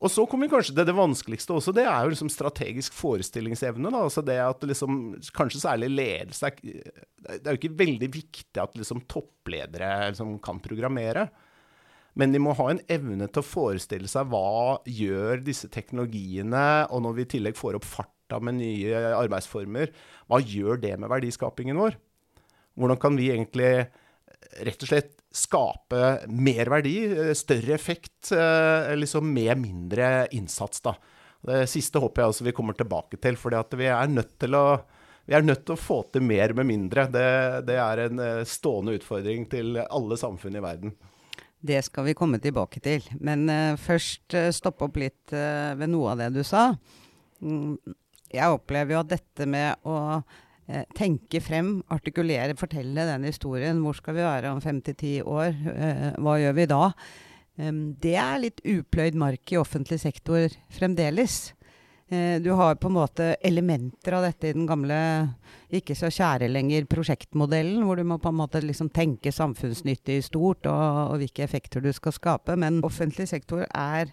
og 0.00 0.08
så 0.08 0.24
kommer 0.28 0.48
kanskje 0.48 0.72
det, 0.78 0.86
det 0.88 0.96
vanskeligste 0.96 1.52
også, 1.52 1.74
det 1.76 1.84
er 1.84 2.06
jo 2.06 2.14
liksom 2.14 2.30
strategisk 2.32 2.94
forestillingsevne. 2.96 3.92
Da. 3.92 4.00
Altså 4.08 4.24
det 4.24 4.38
at 4.40 4.64
liksom, 4.64 4.96
kanskje 5.36 5.60
særlig 5.60 5.90
ledelse 5.92 6.48
er, 6.48 6.56
Det 7.20 7.44
er 7.44 7.52
jo 7.52 7.60
ikke 7.60 7.78
veldig 7.82 8.08
viktig 8.14 8.62
at 8.62 8.78
liksom 8.80 9.04
toppledere 9.10 10.08
liksom 10.08 10.38
kan 10.44 10.62
programmere. 10.64 11.28
Men 12.18 12.32
de 12.32 12.40
må 12.42 12.56
ha 12.58 12.70
en 12.72 12.80
evne 12.90 13.28
til 13.28 13.42
å 13.42 13.46
forestille 13.46 14.08
seg 14.10 14.32
hva 14.32 14.80
gjør 14.88 15.44
disse 15.46 15.68
teknologiene, 15.70 16.88
og 16.90 17.04
når 17.04 17.18
vi 17.18 17.26
i 17.26 17.32
tillegg 17.36 17.60
får 17.60 17.78
opp 17.78 17.86
farta 17.86 18.40
med 18.42 18.58
nye 18.58 19.04
arbeidsformer, 19.14 19.92
hva 20.26 20.40
gjør 20.42 20.80
det 20.82 20.96
med 20.98 21.12
verdiskapingen 21.12 21.78
vår? 21.78 22.00
Hvordan 22.78 23.00
kan 23.00 23.16
vi 23.18 23.30
egentlig 23.32 23.72
rett 24.66 24.84
og 24.84 24.90
slett 24.90 25.16
skape 25.30 26.26
mer 26.34 26.70
verdi, 26.72 26.94
større 27.38 27.74
effekt, 27.76 28.32
eh, 28.34 28.94
liksom 28.98 29.28
med 29.30 29.58
mindre 29.60 30.26
innsats, 30.34 30.82
da. 30.82 30.96
Det 31.46 31.64
siste 31.70 32.00
håper 32.02 32.22
jeg 32.22 32.32
også 32.32 32.46
vi 32.48 32.54
kommer 32.56 32.76
tilbake 32.76 33.20
til, 33.22 33.38
for 33.40 33.54
vi 33.78 33.86
vi 35.30 35.36
er 35.36 35.44
nødt 35.46 35.62
til 35.62 35.76
å 35.76 35.78
få 35.78 36.00
til 36.10 36.24
mer 36.26 36.52
med 36.58 36.66
mindre. 36.66 37.06
Det, 37.12 37.28
det 37.68 37.76
er 37.78 38.04
en 38.08 38.18
eh, 38.24 38.42
stående 38.48 38.96
utfordring 38.98 39.46
til 39.52 39.78
alle 39.84 40.18
samfunn 40.18 40.58
i 40.58 40.64
verden. 40.64 40.94
Det 41.60 41.82
skal 41.84 42.08
vi 42.08 42.16
komme 42.16 42.40
tilbake 42.40 42.80
til. 42.82 43.04
Men 43.20 43.44
uh, 43.52 43.76
først 43.78 44.32
uh, 44.34 44.48
stoppe 44.54 44.86
opp 44.88 44.96
litt 44.98 45.34
uh, 45.36 45.76
ved 45.76 45.92
noe 45.92 46.14
av 46.14 46.22
det 46.22 46.30
du 46.38 46.40
sa. 46.46 46.70
Mm, 47.44 47.76
jeg 48.32 48.56
opplever 48.56 48.96
jo 48.96 49.02
at 49.02 49.12
dette 49.12 49.46
med 49.50 49.84
å 49.84 50.22
tenke 50.96 51.40
frem, 51.44 51.78
artikulere, 51.90 52.56
fortelle 52.58 53.06
den 53.08 53.24
historien 53.28 53.80
Hvor 53.84 53.96
skal 53.98 54.16
vi 54.16 54.22
være 54.26 54.52
om 54.54 54.60
fem 54.62 54.78
til 54.84 54.96
ti 54.98 55.12
år? 55.22 55.54
hva 56.20 56.36
gjør 56.40 56.56
vi 56.58 56.66
da? 56.70 56.84
Um, 57.60 57.80
det 58.00 58.14
er 58.16 58.38
litt 58.40 58.60
upløyd 58.64 59.16
mark 59.18 59.52
i 59.52 59.58
offentlig 59.60 59.98
sektor 60.00 60.46
fremdeles. 60.72 61.50
Eh, 62.10 62.40
du 62.42 62.50
har 62.50 62.74
på 62.74 62.88
en 62.88 62.96
måte 62.96 63.26
elementer 63.46 64.16
av 64.16 64.24
dette 64.26 64.48
i 64.48 64.54
den 64.56 64.66
gamle, 64.66 64.96
ikke 65.70 65.94
så 65.94 66.08
kjære 66.10 66.48
lenger, 66.50 66.88
prosjektmodellen, 66.90 67.84
hvor 67.86 68.00
du 68.00 68.02
må 68.02 68.16
på 68.18 68.32
en 68.32 68.40
måte 68.40 68.62
liksom 68.64 68.88
tenke 68.90 69.30
samfunnsnyttig 69.30 70.16
i 70.18 70.24
stort 70.26 70.66
og, 70.66 70.80
og, 71.12 71.20
hvilke 71.22 71.44
effekter 71.46 71.84
du 71.84 71.92
skal 71.94 72.16
skape. 72.16 72.56
Men 72.58 72.80
offentlig 72.86 73.28
sektor 73.30 73.62
er, 73.68 74.10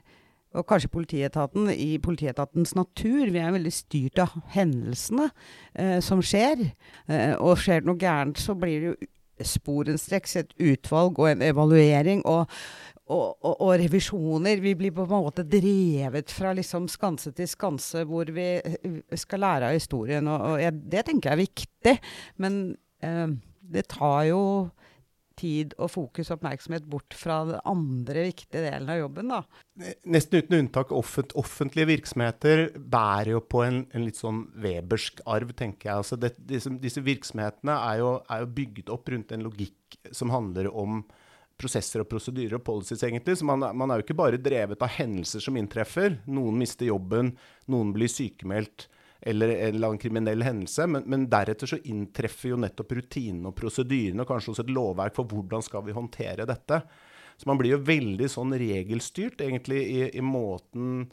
og 0.58 0.66
kanskje 0.70 0.92
politietaten, 0.94 1.70
i 1.72 1.98
politietatens 2.04 2.74
natur, 2.78 3.30
vi 3.34 3.42
er 3.42 3.54
veldig 3.56 3.74
styrt 3.74 4.22
av 4.24 4.34
hendelsene 4.56 5.30
eh, 5.78 6.00
som 6.04 6.24
skjer. 6.26 6.70
Eh, 7.08 7.36
og 7.38 7.60
skjer 7.62 7.84
det 7.84 7.92
noe 7.92 8.02
gærent, 8.02 8.42
så 8.42 8.58
blir 8.58 8.82
det 8.82 8.92
jo 8.92 8.98
sporenstreks 9.46 10.38
et 10.40 10.54
utvalg 10.58 11.20
og 11.22 11.32
en 11.32 11.44
evaluering. 11.46 12.24
Og, 12.26 12.48
og, 13.08 13.38
og, 13.42 13.54
og, 13.54 13.74
revisjoner. 13.84 14.62
Vi 14.64 14.74
blir 14.80 14.96
på 14.96 15.06
en 15.06 15.14
måte 15.28 15.46
drevet 15.48 16.34
fra 16.34 16.54
liksom 16.58 16.90
skanse 16.92 17.32
til 17.38 17.50
skanse 17.50 18.04
hvor 18.10 18.32
vi 18.36 18.50
eh, 18.58 18.98
skal 19.20 19.46
lære 19.46 19.70
av 19.70 19.78
historien. 19.78 20.28
Og, 20.32 20.50
og 20.54 20.64
jeg, 20.64 20.80
det 20.92 21.06
tenker 21.08 21.32
jeg 21.32 21.38
er 21.38 21.46
viktig. 21.46 21.96
Men 22.44 22.60
eh, 23.06 23.28
det 23.78 23.88
tar 23.94 24.26
jo 24.32 24.42
tid 25.38 25.76
og 25.78 25.92
fokus 25.94 26.32
og 26.32 26.38
oppmerksomhet 26.38 26.88
bort 26.90 27.16
fra 27.18 27.40
den 27.48 27.62
andre 27.68 28.28
viktige 28.30 28.64
delen 28.66 28.90
av 28.92 29.02
jobben. 29.02 29.34
da. 29.34 29.42
Nesten 30.10 30.42
uten 30.42 30.58
unntak 30.60 30.92
offent, 30.96 31.36
offentlige 31.40 31.92
virksomheter 31.92 32.66
bærer 32.78 33.36
jo 33.36 33.44
på 33.46 33.64
en, 33.66 33.84
en, 33.94 34.08
litt 34.08 34.20
sånn 34.20 34.46
webersk 34.64 35.22
arv, 35.30 35.54
tenker 35.58 35.92
jeg. 35.92 36.02
Altså 36.04 36.20
det, 36.20 36.34
disse, 36.50 36.74
disse, 36.82 37.04
virksomhetene 37.06 37.78
er 37.92 38.02
jo, 38.02 38.12
er 38.34 38.44
jo 38.44 38.52
bygd 38.60 38.92
opp 38.94 39.14
rundt 39.14 39.34
en 39.36 39.48
logikk 39.48 40.00
som 40.12 40.34
handler 40.34 40.72
om 40.74 41.04
prosesser 41.58 42.04
og 42.04 42.10
prosedyrer 42.12 42.60
og 42.60 42.66
policies, 42.66 43.02
egentlig. 43.06 43.40
Så 43.40 43.48
man, 43.48 43.64
man, 43.78 43.90
er 43.90 44.00
jo 44.00 44.06
ikke 44.06 44.20
bare 44.20 44.42
drevet 44.42 44.84
av 44.86 44.94
hendelser 44.94 45.42
som 45.42 45.58
inntreffer. 45.58 46.20
Noen 46.30 46.60
mister 46.60 46.90
jobben, 46.90 47.34
noen 47.72 47.94
blir 47.96 48.12
sykemeldt 48.12 48.90
eller 49.22 49.52
en 49.56 49.76
eller 49.76 49.92
annen 49.92 50.02
kriminell 50.02 50.46
hendelse. 50.46 50.88
Men, 50.88 51.06
men 51.10 51.28
deretter 51.32 51.70
så 51.70 51.80
inntreffer 51.90 52.54
jo 52.54 52.62
nettopp 52.62 52.98
rutinene 53.00 53.52
og 53.52 53.58
prosedyrene, 53.58 54.24
og 54.24 54.32
kanskje 54.32 54.54
også 54.54 54.66
et 54.68 54.74
lovverk 54.76 55.18
for 55.18 55.30
hvordan 55.32 55.66
skal 55.66 55.86
vi 55.88 55.96
håndtere 55.98 56.48
dette. 56.50 56.82
Så 57.38 57.50
man 57.50 57.60
blir 57.60 57.76
jo 57.76 57.86
veldig 57.86 58.30
sånn 58.34 58.56
regelstyrt, 58.58 59.42
egentlig, 59.46 59.84
i, 59.94 60.04
i 60.18 60.26
måten 60.26 61.08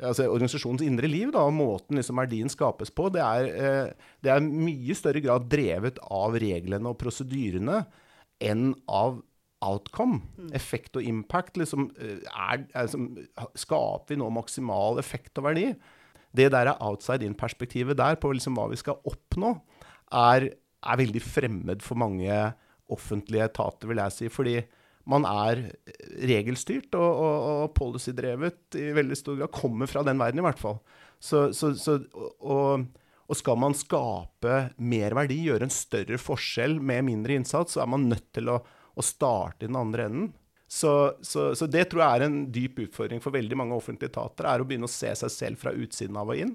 altså 0.00 0.26
organisasjonens 0.32 0.84
indre 0.84 1.08
liv 1.10 1.32
da, 1.34 1.44
og 1.44 1.56
måten 1.56 1.98
liksom 1.98 2.20
verdien 2.20 2.52
skapes 2.52 2.92
på, 2.94 3.10
det 3.12 3.20
er, 3.20 3.48
eh, 3.52 4.12
det 4.24 4.32
er 4.32 4.44
mye 4.44 4.96
større 4.96 5.22
grad 5.24 5.48
drevet 5.52 6.00
av 6.08 6.38
reglene 6.40 6.92
og 6.92 6.96
prosedyrene 7.00 7.82
enn 8.40 8.70
av 8.88 9.20
outcome, 9.60 10.22
mm. 10.38 10.52
effekt 10.56 10.96
og 10.96 11.04
impact, 11.04 11.60
liksom, 11.60 11.90
eh, 12.00 12.20
er, 12.32 12.64
er, 12.72 12.86
liksom, 12.86 13.10
Skaper 13.60 14.14
vi 14.14 14.20
nå 14.20 14.30
maksimal 14.32 15.00
effekt 15.02 15.36
og 15.40 15.50
verdi? 15.50 15.66
Det 16.36 16.48
der 16.54 16.70
er 16.70 16.82
outside 16.86 17.26
in-perspektivet 17.26 17.98
der 17.98 18.18
på 18.20 18.32
liksom 18.34 18.58
hva 18.58 18.68
vi 18.70 18.78
skal 18.80 19.00
oppnå, 19.08 19.54
er, 20.10 20.50
er, 20.50 21.00
veldig 21.00 21.22
fremmed 21.22 21.82
for 21.86 21.98
mange 22.00 22.30
offentlige 22.90 23.46
etater, 23.50 23.90
vil 23.90 24.02
jeg 24.02 24.16
si. 24.16 24.30
Fordi 24.32 24.56
man 25.10 25.26
er 25.26 25.64
regelstyrt 26.30 26.94
og, 26.98 27.10
og, 27.10 27.36
og 27.50 27.74
policydrevet 27.78 28.78
i 28.78 28.90
veldig 28.96 29.18
stor 29.18 29.38
grad. 29.38 29.54
Kommer 29.54 29.90
fra 29.90 30.04
den 30.06 30.20
verden, 30.22 30.42
i 30.42 30.46
hvert 30.46 30.62
fall. 30.62 30.80
Så, 31.20 31.48
så, 31.56 31.72
så, 31.78 31.98
og, 32.40 32.86
og 33.30 33.38
skal 33.38 33.58
man 33.60 33.76
skape 33.76 34.58
mer 34.82 35.16
verdi, 35.18 35.42
gjøre 35.46 35.66
en 35.66 35.74
større 35.74 36.18
forskjell 36.20 36.78
med 36.82 37.06
mindre 37.10 37.38
innsats, 37.38 37.74
så 37.74 37.84
er 37.84 37.90
man 37.94 38.08
nødt 38.10 38.30
til 38.36 38.54
å 38.54 38.60
å 39.00 39.04
starte 39.04 39.64
i 39.66 39.70
den 39.70 39.78
andre 39.80 40.08
enden. 40.08 40.30
Så, 40.72 41.14
så, 41.20 41.54
så, 41.54 41.66
det 41.66 41.88
tror 41.90 42.04
jeg 42.04 42.16
er 42.16 42.24
en 42.28 42.42
dyp 42.54 42.76
utfordring 42.84 43.18
for 43.18 43.34
veldig 43.34 43.56
mange 43.58 43.74
offentlige 43.74 44.12
etater. 44.12 44.46
er 44.46 44.62
Å 44.62 44.66
begynne 44.68 44.86
å 44.86 44.92
se 44.92 45.10
seg 45.18 45.32
selv 45.34 45.58
fra 45.58 45.72
utsiden 45.74 46.18
av 46.20 46.30
og 46.30 46.38
inn. 46.38 46.52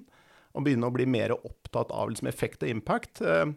Og 0.56 0.64
begynne 0.64 0.88
å 0.88 0.96
bli 0.96 1.04
mer 1.10 1.34
opptatt 1.36 1.92
av 1.92 2.14
liksom, 2.14 2.30
effekt 2.32 2.64
og 2.64 2.72
impact. 2.72 3.20
Eh, 3.20 3.52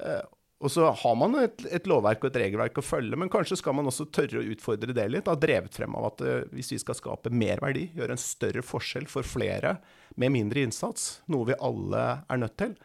eh, 0.00 0.22
og 0.64 0.72
så 0.72 0.88
har 1.02 1.18
man 1.20 1.36
et, 1.42 1.66
et, 1.68 1.84
lovverk 1.88 2.24
og 2.24 2.30
et 2.30 2.40
regelverk 2.46 2.80
å 2.80 2.84
følge, 2.84 3.20
men 3.20 3.32
kanskje 3.32 3.60
skal 3.60 3.76
man 3.76 3.92
også 3.92 4.08
tørre 4.08 4.40
å 4.40 4.48
utfordre 4.54 4.96
det 4.96 5.06
litt. 5.12 5.28
Da, 5.28 5.36
drevet 5.36 5.76
frem 5.76 5.92
av 6.00 6.08
at 6.14 6.24
eh, 6.24 6.48
hvis 6.56 6.72
vi 6.72 6.80
skal 6.80 6.96
skape 6.96 7.32
mer 7.36 7.60
verdi, 7.60 7.90
gjøre 7.92 8.16
en 8.16 8.24
større 8.24 8.64
forskjell 8.64 9.04
for 9.12 9.28
flere 9.28 9.76
med 10.16 10.32
mindre 10.32 10.64
innsats, 10.64 11.10
noe 11.28 11.52
vi 11.52 11.60
alle 11.60 12.06
er 12.24 12.40
nødt 12.40 12.56
til, 12.60 12.78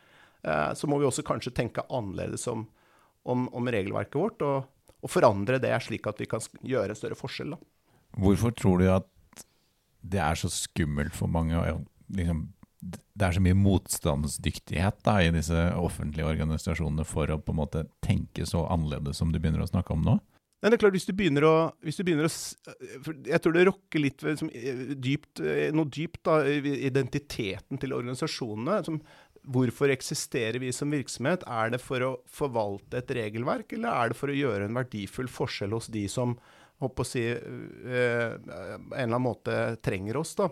så 0.45 0.86
må 0.86 1.00
vi 1.01 1.07
også 1.07 1.24
kanskje 1.25 1.55
tenke 1.57 1.81
annerledes 1.89 2.43
om, 2.51 2.67
om, 3.25 3.48
om 3.50 3.69
regelverket 3.74 4.19
vårt. 4.19 4.43
og 4.45 4.75
og 5.05 5.12
forandre 5.13 5.62
det 5.62 5.74
slik 5.85 6.07
at 6.09 6.19
vi 6.21 6.27
kan 6.29 6.43
gjøre 6.65 6.97
større 6.97 7.17
forskjell. 7.19 7.53
Da. 7.53 7.62
Hvorfor 8.17 8.55
tror 8.57 8.81
du 8.81 8.89
at 8.89 9.09
det 10.05 10.21
er 10.21 10.38
så 10.38 10.50
skummelt 10.53 11.15
for 11.17 11.29
mange 11.31 11.57
liksom, 12.13 12.47
det 12.85 13.25
er 13.25 13.33
så 13.33 13.41
mye 13.41 13.57
motstandsdyktighet 13.57 15.00
da, 15.05 15.17
i 15.24 15.33
disse 15.33 15.62
offentlige 15.79 16.27
organisasjonene 16.27 17.05
for 17.07 17.31
å 17.33 17.39
på 17.41 17.53
en 17.55 17.62
måte 17.63 17.85
tenke 18.05 18.45
så 18.45 18.65
annerledes 18.69 19.21
som 19.21 19.31
du 19.33 19.39
begynner 19.39 19.63
å 19.65 19.69
snakke 19.69 19.95
om 19.95 20.05
nå? 20.05 20.19
Men 20.63 20.71
det 20.71 20.77
er 20.79 20.81
klart, 20.81 20.95
hvis 20.95 21.05
du 21.05 21.13
begynner 21.13 21.45
å, 21.45 21.55
hvis 21.85 22.00
du 22.00 22.01
begynner 22.07 22.25
å 22.25 23.09
Jeg 23.27 23.41
tror 23.43 23.53
det 23.53 23.65
rokker 23.67 24.01
litt 24.01 24.24
ved 24.24 24.33
liksom, 24.33 24.50
dypt, 25.03 25.41
noe 25.77 25.91
dypt 25.93 26.24
da, 26.25 26.39
identiteten 26.47 27.77
til 27.81 27.93
organisasjonene. 27.93 28.79
Som, 28.88 28.97
hvorfor 29.51 29.91
eksisterer 29.93 30.59
vi 30.61 30.71
som 30.73 30.91
virksomhet? 30.93 31.45
Er 31.47 31.73
det 31.73 31.81
for 31.83 32.03
å 32.05 32.11
forvalte 32.31 32.99
et 33.01 33.15
regelverk, 33.17 33.75
eller 33.77 33.91
er 33.91 34.11
det 34.11 34.19
for 34.19 34.31
å 34.31 34.37
gjøre 34.37 34.67
en 34.67 34.77
verdifull 34.77 35.29
forskjell 35.31 35.75
hos 35.75 35.89
de 35.93 36.05
som 36.11 36.35
håper 36.83 37.05
å 37.05 37.07
si, 37.07 37.23
uh, 37.31 38.35
en 38.35 38.91
eller 38.91 39.05
annen 39.05 39.23
måte 39.23 39.55
trenger 39.85 40.19
oss? 40.21 40.35
da? 40.39 40.49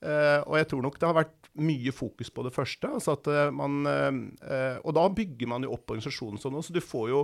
Uh, 0.00 0.40
og 0.46 0.56
jeg 0.56 0.70
tror 0.70 0.86
nok 0.86 0.96
det 0.96 1.08
har 1.10 1.18
vært 1.18 1.50
mye 1.60 1.92
fokus 1.92 2.30
på 2.32 2.46
det 2.46 2.54
første. 2.54 2.88
Altså 2.88 3.16
man, 3.52 3.82
uh, 3.84 4.78
og 4.80 4.96
da 4.96 5.06
bygger 5.12 5.50
man 5.50 5.66
jo 5.66 5.74
opp 5.76 5.92
organisasjonen 5.92 6.40
sånn. 6.40 6.60
Så 6.64 6.76
du 6.76 6.82
får 6.84 7.12
jo 7.12 7.22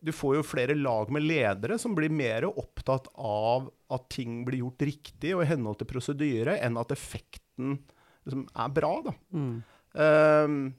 du 0.00 0.10
får 0.16 0.38
jo 0.38 0.46
flere 0.46 0.74
lag 0.74 1.10
med 1.12 1.26
ledere 1.26 1.76
som 1.78 1.92
blir 1.94 2.10
mer 2.10 2.46
opptatt 2.48 3.10
av 3.20 3.68
at 3.92 4.06
ting 4.10 4.40
blir 4.46 4.62
gjort 4.62 4.82
riktig 4.88 5.34
og 5.36 5.44
i 5.44 5.50
henhold 5.50 5.76
til 5.80 5.90
prosedyre, 5.90 6.56
enn 6.64 6.80
at 6.80 6.94
effekten 6.94 7.76
liksom 8.24 8.46
er 8.48 8.72
bra. 8.74 8.92
Da. 9.04 9.12
Mm. 9.36 9.58
Um, 9.94 10.72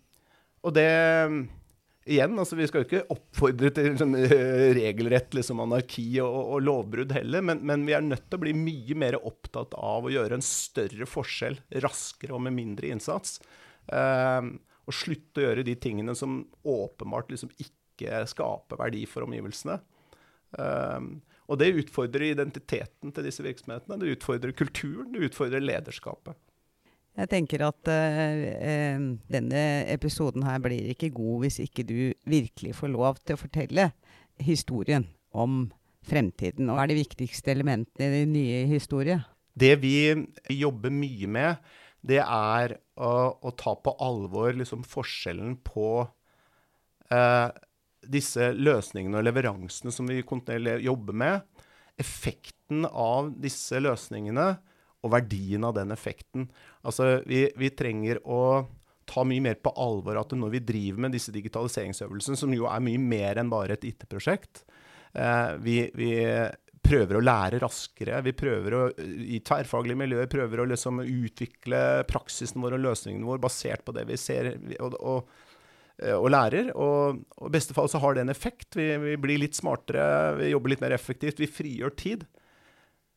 og 0.65 0.73
det 0.75 0.89
Igjen, 2.05 2.35
altså 2.37 2.53
vi 2.53 2.67
skal 2.69 2.83
jo 2.83 2.85
ikke 2.85 3.15
oppfordre 3.15 3.71
til 3.73 3.95
sånn 3.97 4.13
regelrett 4.77 5.33
liksom, 5.33 5.63
anarki 5.63 6.03
og, 6.21 6.35
og 6.53 6.59
lovbrudd 6.61 7.15
heller, 7.15 7.41
men, 7.41 7.63
men, 7.65 7.81
vi 7.87 7.95
er 7.97 8.03
nødt 8.05 8.27
til 8.27 8.37
å 8.37 8.43
bli 8.43 8.53
mye 8.53 8.97
mer 9.01 9.17
opptatt 9.17 9.73
av 9.73 10.05
å 10.05 10.11
gjøre 10.13 10.37
en 10.37 10.45
større 10.45 11.07
forskjell 11.09 11.57
raskere 11.81 12.37
og 12.37 12.43
med 12.45 12.53
mindre 12.59 12.91
innsats. 12.93 13.39
Um, 13.89 14.59
og 14.85 14.93
slutte 14.93 15.41
å 15.41 15.47
gjøre 15.47 15.65
de 15.65 15.73
tingene 15.81 16.13
som 16.17 16.43
åpenbart 16.61 17.33
liksom 17.33 17.49
ikke 17.57 18.21
skaper 18.29 18.77
verdi 18.83 19.01
for 19.09 19.25
omgivelsene. 19.25 19.79
Um, 20.61 21.15
og 21.49 21.57
det 21.61 21.73
utfordrer 21.81 22.29
identiteten 22.29 23.13
til 23.13 23.25
disse 23.25 23.41
virksomhetene. 23.45 23.97
Det 24.01 24.13
utfordrer 24.19 24.53
kulturen, 24.57 25.09
det 25.13 25.31
utfordrer 25.31 25.63
lederskapet. 25.63 26.37
Jeg 27.15 27.31
tenker 27.31 27.63
at 27.63 27.87
uh, 27.87 29.05
denne 29.31 29.63
episoden 29.91 30.43
her 30.43 30.59
blir 30.63 30.91
ikke 30.91 31.13
god 31.15 31.45
hvis 31.45 31.61
ikke 31.63 31.85
du 31.87 31.97
virkelig 32.27 32.75
får 32.75 32.91
lov 32.91 33.21
til 33.23 33.37
å 33.37 33.39
fortelle 33.39 33.89
historien 34.43 35.07
om 35.31 35.69
fremtiden. 36.05 36.67
Hva 36.69 36.83
er 36.83 36.91
de 36.91 36.99
viktigste 36.99 37.53
elementene 37.53 38.09
i 38.09 38.23
din 38.23 38.35
nye 38.35 38.65
historie? 38.69 39.21
Det 39.55 39.77
vi 39.79 40.11
jobber 40.51 40.91
mye 40.91 41.29
med, 41.31 41.63
det 42.05 42.19
er 42.21 42.75
å, 42.99 43.11
å 43.39 43.53
ta 43.57 43.73
på 43.79 43.95
alvor 44.03 44.51
liksom 44.59 44.83
forskjellen 44.85 45.55
på 45.65 45.89
uh, 46.03 47.49
disse 48.05 48.51
løsningene 48.53 49.21
og 49.21 49.25
leveransene 49.25 49.93
som 49.93 50.11
vi 50.11 50.19
kontinuerlig 50.27 50.85
jobber 50.89 51.17
med, 51.23 51.63
effekten 51.95 52.83
av 52.91 53.31
disse 53.39 53.79
løsningene 53.79 54.57
og 55.05 55.13
verdien 55.13 55.63
av 55.67 55.75
den 55.77 55.93
effekten. 55.93 56.49
Altså, 56.85 57.19
vi, 57.29 57.45
vi 57.59 57.71
trenger 57.77 58.21
å 58.25 58.65
ta 59.05 59.21
mye 59.27 59.43
mer 59.45 59.59
på 59.61 59.73
alvor 59.77 60.17
at 60.17 60.33
når 60.33 60.55
vi 60.57 60.63
driver 60.65 61.05
med 61.05 61.13
disse 61.13 61.33
digitaliseringsøvelsene, 61.35 62.39
som 62.39 62.53
jo 62.55 62.65
er 62.69 62.83
mye 62.83 63.01
mer 63.01 63.37
enn 63.41 63.51
bare 63.53 63.77
et 63.77 63.85
IT-prosjekt 63.85 64.63
eh, 65.13 65.51
vi, 65.61 65.83
vi, 65.93 66.13
prøver 66.85 67.17
å 67.17 67.23
lære 67.23 67.57
raskere. 67.63 68.19
Vi 68.25 68.33
prøver 68.37 68.73
å, 68.77 68.81
i 69.01 69.39
tverrfaglige 69.41 69.97
miljøer 69.97 70.27
prøver 70.29 70.61
å 70.61 70.67
liksom 70.69 70.99
utvikle 71.01 71.79
praksisen 72.05 72.61
vår 72.61 72.75
og 72.77 72.83
løsningene 72.83 73.25
våre 73.25 73.41
basert 73.41 73.81
på 73.85 73.95
det 73.97 74.03
vi 74.09 74.19
ser. 74.21 74.51
og, 74.77 74.97
og 75.01 75.45
Eh, 76.03 76.15
og 76.15 76.27
lærer. 76.33 76.71
Og, 76.75 77.21
og, 77.37 77.47
i 77.47 77.53
beste 77.55 77.75
fall 77.75 77.89
så 77.91 78.01
har 78.03 78.15
det 78.15 78.25
en 78.25 78.33
effekt. 78.33 78.75
Vi, 78.75 78.87
vi, 79.01 79.15
blir 79.21 79.41
litt 79.41 79.57
smartere, 79.57 80.35
vi 80.41 80.51
jobber 80.51 80.73
litt 80.73 80.83
mer 80.83 80.95
effektivt, 80.95 81.39
vi 81.39 81.51
frigjør 81.51 81.95
tid. 81.95 82.25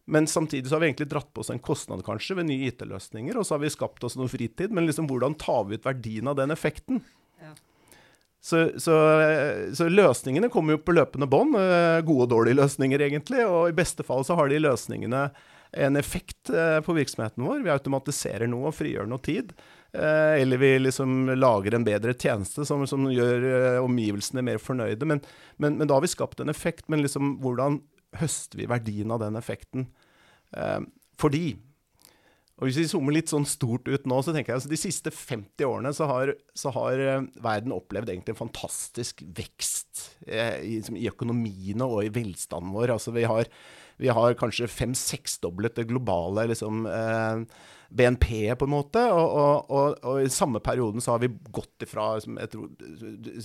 Men 0.08 0.26
samtidig 0.26 0.70
så 0.70 0.76
har 0.76 0.80
vi 0.80 0.88
egentlig 0.88 1.10
dratt 1.10 1.28
på 1.34 1.42
oss 1.44 1.50
en 1.52 1.60
kostnad 1.60 2.00
kanskje 2.06 2.38
ved 2.38 2.48
nye 2.48 2.70
IT-løsninger, 2.70 3.36
og 3.36 3.44
så 3.44 3.56
har 3.56 3.60
vi 3.60 3.72
skapt 3.72 4.04
oss 4.08 4.16
noe 4.16 4.30
fritid. 4.32 4.72
Men 4.72 4.88
liksom, 4.88 5.04
hvordan 5.10 5.36
tar 5.36 5.66
vi 5.68 5.76
ut 5.76 5.84
verdien 5.84 6.30
av 6.30 6.38
den 6.38 6.54
effekten? 6.54 7.02
Ja. 7.42 7.52
Så, 8.40 8.62
så, 8.80 8.94
så, 9.74 9.88
løsningene 9.92 10.48
kommer 10.48 10.76
jo 10.76 10.80
på 10.80 10.94
løpende 10.96 11.28
bånd. 11.28 11.58
Eh, 11.60 12.00
gode 12.06 12.24
og 12.24 12.32
dårlige 12.32 12.56
løsninger, 12.60 13.04
egentlig. 13.04 13.44
Og 13.44 13.68
i 13.68 13.76
beste 13.76 14.06
fall 14.06 14.24
så 14.24 14.38
har 14.38 14.48
de 14.48 14.62
løsningene 14.62 15.26
en 15.76 16.00
effekt 16.00 16.48
eh, 16.48 16.78
på 16.80 16.96
virksomheten 16.96 17.44
vår. 17.44 17.60
Vi 17.66 17.74
automatiserer 17.74 18.48
noe 18.48 18.70
og 18.70 18.78
frigjør 18.78 19.10
noe 19.10 19.20
tid. 19.20 19.52
Eh, 19.92 20.38
eller 20.40 20.64
vi 20.64 20.72
liksom 20.86 21.34
lager 21.36 21.76
en 21.76 21.84
bedre 21.84 22.16
tjeneste 22.16 22.64
som, 22.68 22.86
som 22.88 23.10
gjør 23.12 23.82
omgivelsene 23.82 24.46
mer 24.46 24.62
fornøyde. 24.62 25.04
Men, 25.04 25.20
men, 25.58 25.76
men, 25.76 25.84
da 25.84 25.98
har 25.98 26.06
vi 26.06 26.14
skapt 26.16 26.40
en 26.40 26.54
effekt. 26.54 26.86
Men 26.88 27.04
liksom, 27.04 27.36
hvordan 27.44 27.82
høster 28.16 28.60
vi 28.60 28.68
verdien 28.70 29.12
av 29.12 29.20
den 29.22 29.36
effekten? 29.40 29.88
Uh, 30.56 30.80
fordi 31.20 31.58
og 32.58 32.66
Hvis 32.66 32.78
vi 32.80 32.88
zoomer 32.90 33.14
litt 33.14 33.30
sånn 33.30 33.46
stort 33.46 33.86
ut 33.86 34.06
nå, 34.10 34.16
så 34.18 34.32
tenker 34.34 34.50
jeg 34.50 34.58
altså 34.58 34.70
de 34.72 34.80
siste 34.80 35.12
50 35.14 35.62
årene 35.68 35.92
så 35.94 36.08
har, 36.10 36.32
så 36.58 36.72
har 36.74 36.98
verden 37.38 37.74
opplevd 37.76 38.10
egentlig 38.10 38.34
en 38.34 38.40
fantastisk 38.40 39.22
vekst 39.36 40.02
i, 40.26 40.40
liksom, 40.66 40.98
i 40.98 41.06
økonomiene 41.06 41.86
og 41.86 42.02
i 42.02 42.10
velstanden 42.16 42.74
vår. 42.74 42.96
Altså 42.96 43.14
vi 43.14 43.22
har, 43.30 43.46
vi 44.02 44.10
har 44.10 44.34
kanskje 44.40 44.66
fem-seksdoblet 44.74 45.78
det 45.78 45.86
globale 45.92 46.48
liksom, 46.50 46.82
eh, 46.90 47.46
BNP, 47.94 48.26
på 48.58 48.66
en 48.66 48.74
måte. 48.74 49.06
Og, 49.06 49.38
og, 49.38 49.70
og, 49.70 50.02
og, 50.02 50.20
i 50.26 50.32
samme 50.32 50.58
perioden 50.58 51.04
så 51.04 51.14
har 51.14 51.22
vi 51.22 51.30
gått 51.54 51.86
ifra 51.86 52.10
tror, 52.50 52.68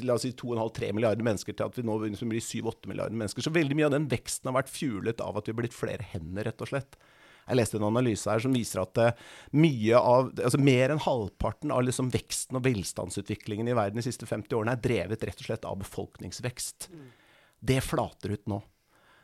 la 0.03 0.17
oss 0.17 0.25
si 0.25 0.33
2,5-3 0.41 0.89
milliarder 0.97 1.29
mennesker 1.29 1.53
til 1.53 1.69
at 1.69 1.77
vi 1.77 1.85
nå 1.85 2.01
blir 2.01 2.17
7-8 2.17 2.89
milliarder 2.89 3.17
mennesker. 3.21 3.45
Så 3.45 3.53
veldig 3.53 3.77
mye 3.77 3.91
av 3.91 3.97
den 3.99 4.09
veksten 4.11 4.49
har 4.49 4.57
vært 4.63 4.73
fuelet 4.73 5.21
av 5.21 5.37
at 5.37 5.45
vi 5.45 5.53
har 5.53 5.61
blitt 5.61 5.77
flere 5.77 6.13
hender, 6.15 6.49
rett 6.49 6.65
og 6.65 6.73
slett. 6.73 6.97
Jeg 7.43 7.59
leste 7.59 7.79
en 7.79 7.87
analyse 7.89 8.29
her 8.29 8.43
som 8.43 8.55
viser 8.55 8.83
at 8.83 8.99
uh, 9.01 9.23
mye 9.59 9.99
av, 9.99 10.31
altså 10.37 10.59
mer 10.61 10.93
enn 10.93 11.01
halvparten 11.03 11.73
av 11.75 11.83
liksom 11.87 12.11
veksten 12.13 12.59
og 12.59 12.65
velstandsutviklingen 12.67 13.69
i 13.69 13.77
verden 13.77 13.99
de 13.99 14.05
siste 14.05 14.29
50 14.29 14.59
årene 14.59 14.77
er 14.77 14.83
drevet 14.83 15.25
rett 15.27 15.43
og 15.43 15.49
slett 15.49 15.67
av 15.67 15.79
befolkningsvekst. 15.83 16.89
Det 17.63 17.79
flater 17.83 18.35
ut 18.35 18.45
nå. 18.51 18.59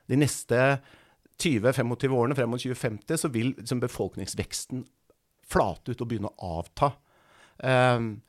De 0.09 0.17
neste 0.19 0.79
20-25 1.39 2.15
årene 2.15 2.35
frem 2.35 2.51
mot 2.51 2.61
2050 2.61 3.21
så 3.21 3.31
vil 3.31 3.53
liksom, 3.57 3.79
befolkningsveksten 3.83 4.83
flate 5.49 5.93
ut 5.93 6.01
og 6.03 6.09
begynne 6.09 6.31
å 6.31 6.57
avta. 6.59 6.91
Um, 7.63 8.19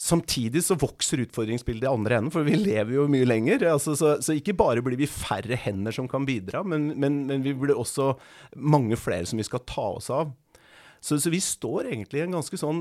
Samtidig 0.00 0.62
så 0.64 0.78
vokser 0.80 1.20
utfordringsbildet 1.26 1.84
i 1.84 1.90
andre 1.90 2.16
enden, 2.16 2.32
for 2.32 2.46
vi 2.46 2.54
lever 2.56 2.94
jo 2.94 3.02
mye 3.12 3.26
lenger. 3.26 3.66
Altså, 3.68 3.92
så, 3.98 4.14
så, 4.24 4.32
ikke 4.32 4.54
bare 4.56 4.80
blir 4.84 4.96
vi 4.96 5.08
færre 5.10 5.58
hender 5.60 5.92
som 5.92 6.08
kan 6.08 6.24
bidra, 6.24 6.62
men, 6.64 6.94
men, 6.96 7.26
men, 7.28 7.44
vi 7.44 7.52
blir 7.52 7.76
også 7.76 8.14
mange 8.56 8.96
flere 8.96 9.28
som 9.28 9.40
vi 9.40 9.44
skal 9.44 9.60
ta 9.68 9.84
oss 9.98 10.08
av. 10.14 10.32
Så, 11.04 11.18
så 11.20 11.32
vi 11.32 11.42
står 11.44 11.90
egentlig 11.90 12.22
i 12.22 12.24
en 12.24 12.38
ganske 12.38 12.60
sånn 12.60 12.80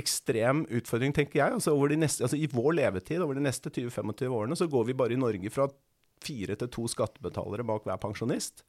ekstrem 0.00 0.64
utfordring, 0.78 1.12
tenker 1.16 1.42
jeg. 1.42 1.58
Altså, 1.58 1.76
neste, 1.92 2.24
altså, 2.24 2.40
I 2.40 2.48
vår 2.52 2.78
levetid, 2.80 3.20
over 3.20 3.36
de 3.36 3.44
neste 3.44 3.72
20-25 3.72 4.40
årene, 4.40 4.56
så 4.56 4.68
går 4.72 4.88
vi 4.88 4.96
bare 4.96 5.12
i 5.12 5.20
Norge 5.20 5.52
fra 5.52 5.68
fire 6.24 6.56
til 6.56 6.72
to 6.72 6.88
skattebetalere 6.88 7.68
bak 7.68 7.84
hver 7.84 8.00
pensjonist. 8.00 8.64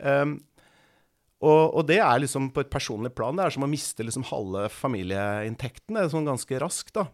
Um, 0.00 0.38
og, 1.44 1.62
og, 1.76 1.82
det 1.88 1.98
er 2.00 2.22
liksom 2.22 2.48
på 2.54 2.62
et 2.64 2.72
personlig 2.72 3.12
plan. 3.16 3.36
Det 3.36 3.44
er 3.44 3.54
som 3.56 3.66
å 3.66 3.70
miste 3.70 4.04
liksom 4.06 4.24
halve 4.30 4.66
er 6.00 6.12
sånn 6.12 6.28
ganske 6.28 6.60
raskt, 6.62 6.94
da. 6.96 7.08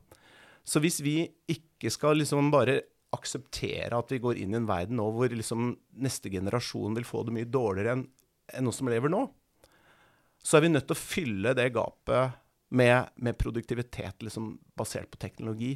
Så 0.62 0.78
hvis 0.82 1.00
vi 1.02 1.24
ikke 1.50 1.90
skal 1.90 2.20
liksom 2.20 2.52
bare 2.54 2.84
akseptere 3.12 3.98
at 3.98 4.12
vi 4.14 4.20
går 4.22 4.38
inn 4.40 4.54
i 4.54 4.60
en 4.60 4.68
verden 4.68 4.96
nå 5.00 5.08
hvor 5.12 5.32
liksom 5.34 5.72
neste 6.00 6.30
generasjon 6.32 6.94
vil 6.96 7.06
få 7.06 7.24
det 7.26 7.34
mye 7.34 7.50
dårligere 7.50 7.96
enn 7.98 8.06
en 8.52 8.68
oss 8.68 8.78
som 8.80 8.88
lever 8.90 9.10
nå, 9.12 9.24
så 10.42 10.58
er 10.58 10.64
vi 10.64 10.72
nødt 10.72 10.86
til 10.88 10.96
å 10.96 11.02
fylle 11.02 11.52
det 11.56 11.68
gapet 11.74 12.38
med, 12.74 13.12
med 13.22 13.38
produktivitet 13.38 14.24
liksom 14.26 14.54
basert 14.78 15.10
på 15.12 15.20
teknologi. 15.22 15.74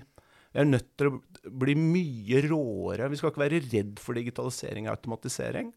Vi 0.53 0.63
er 0.63 0.69
nødt 0.69 0.89
til 0.99 1.11
å 1.11 1.53
bli 1.63 1.77
mye 1.79 2.41
råere. 2.47 3.11
Vi 3.13 3.21
skal 3.21 3.33
ikke 3.33 3.45
være 3.45 3.63
redd 3.69 4.01
for 4.03 4.19
digitalisering 4.19 4.89
og 4.89 4.97
automatisering. 4.97 5.71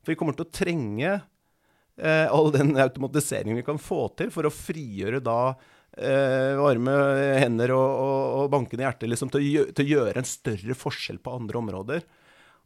For 0.00 0.12
vi 0.12 0.18
kommer 0.20 0.36
til 0.38 0.46
å 0.46 0.54
trenge 0.54 1.12
all 2.00 2.48
den 2.54 2.72
automatiseringen 2.80 3.58
vi 3.58 3.66
kan 3.66 3.80
få 3.80 4.06
til 4.16 4.30
for 4.32 4.48
å 4.48 4.54
frigjøre 4.54 5.18
da 5.24 5.40
eh, 5.98 6.56
varme 6.60 6.94
hender 7.40 7.74
og, 7.74 7.88
og, 7.88 8.22
og 8.38 8.54
bankende 8.54 8.86
hjerte 8.86 9.10
liksom, 9.10 9.30
til, 9.32 9.44
å, 9.44 9.68
til, 9.74 9.86
å, 9.86 9.92
gjøre 9.96 10.22
en 10.22 10.28
større 10.28 10.76
forskjell 10.78 11.20
på 11.22 11.36
andre 11.36 11.60
områder. 11.60 12.08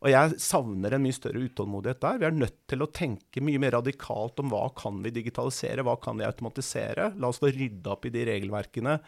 Og 0.05 0.11
jeg 0.12 0.40
savner 0.42 0.94
en 0.94 1.05
mye 1.05 1.16
større 1.16 1.40
utålmodighet 1.47 2.03
der. 2.03 2.18
Vi 2.20 2.27
er 2.29 2.35
nødt 2.37 2.59
til 2.68 2.85
å 2.85 2.90
tenke 2.92 3.40
mye 3.44 3.61
mer 3.62 3.79
radikalt 3.79 4.42
om 4.42 4.51
hva 4.53 4.66
kan 4.77 4.99
vi 5.05 5.14
digitalisere, 5.14 5.85
hva 5.87 5.94
kan 6.03 6.18
vi 6.20 6.27
automatisere. 6.29 7.14
La 7.16 7.31
oss 7.31 7.40
få 7.40 7.49
rydda 7.55 7.94
opp 7.94 8.05
i 8.05 8.12
de 8.12 8.27
regelverkene. 8.29 8.99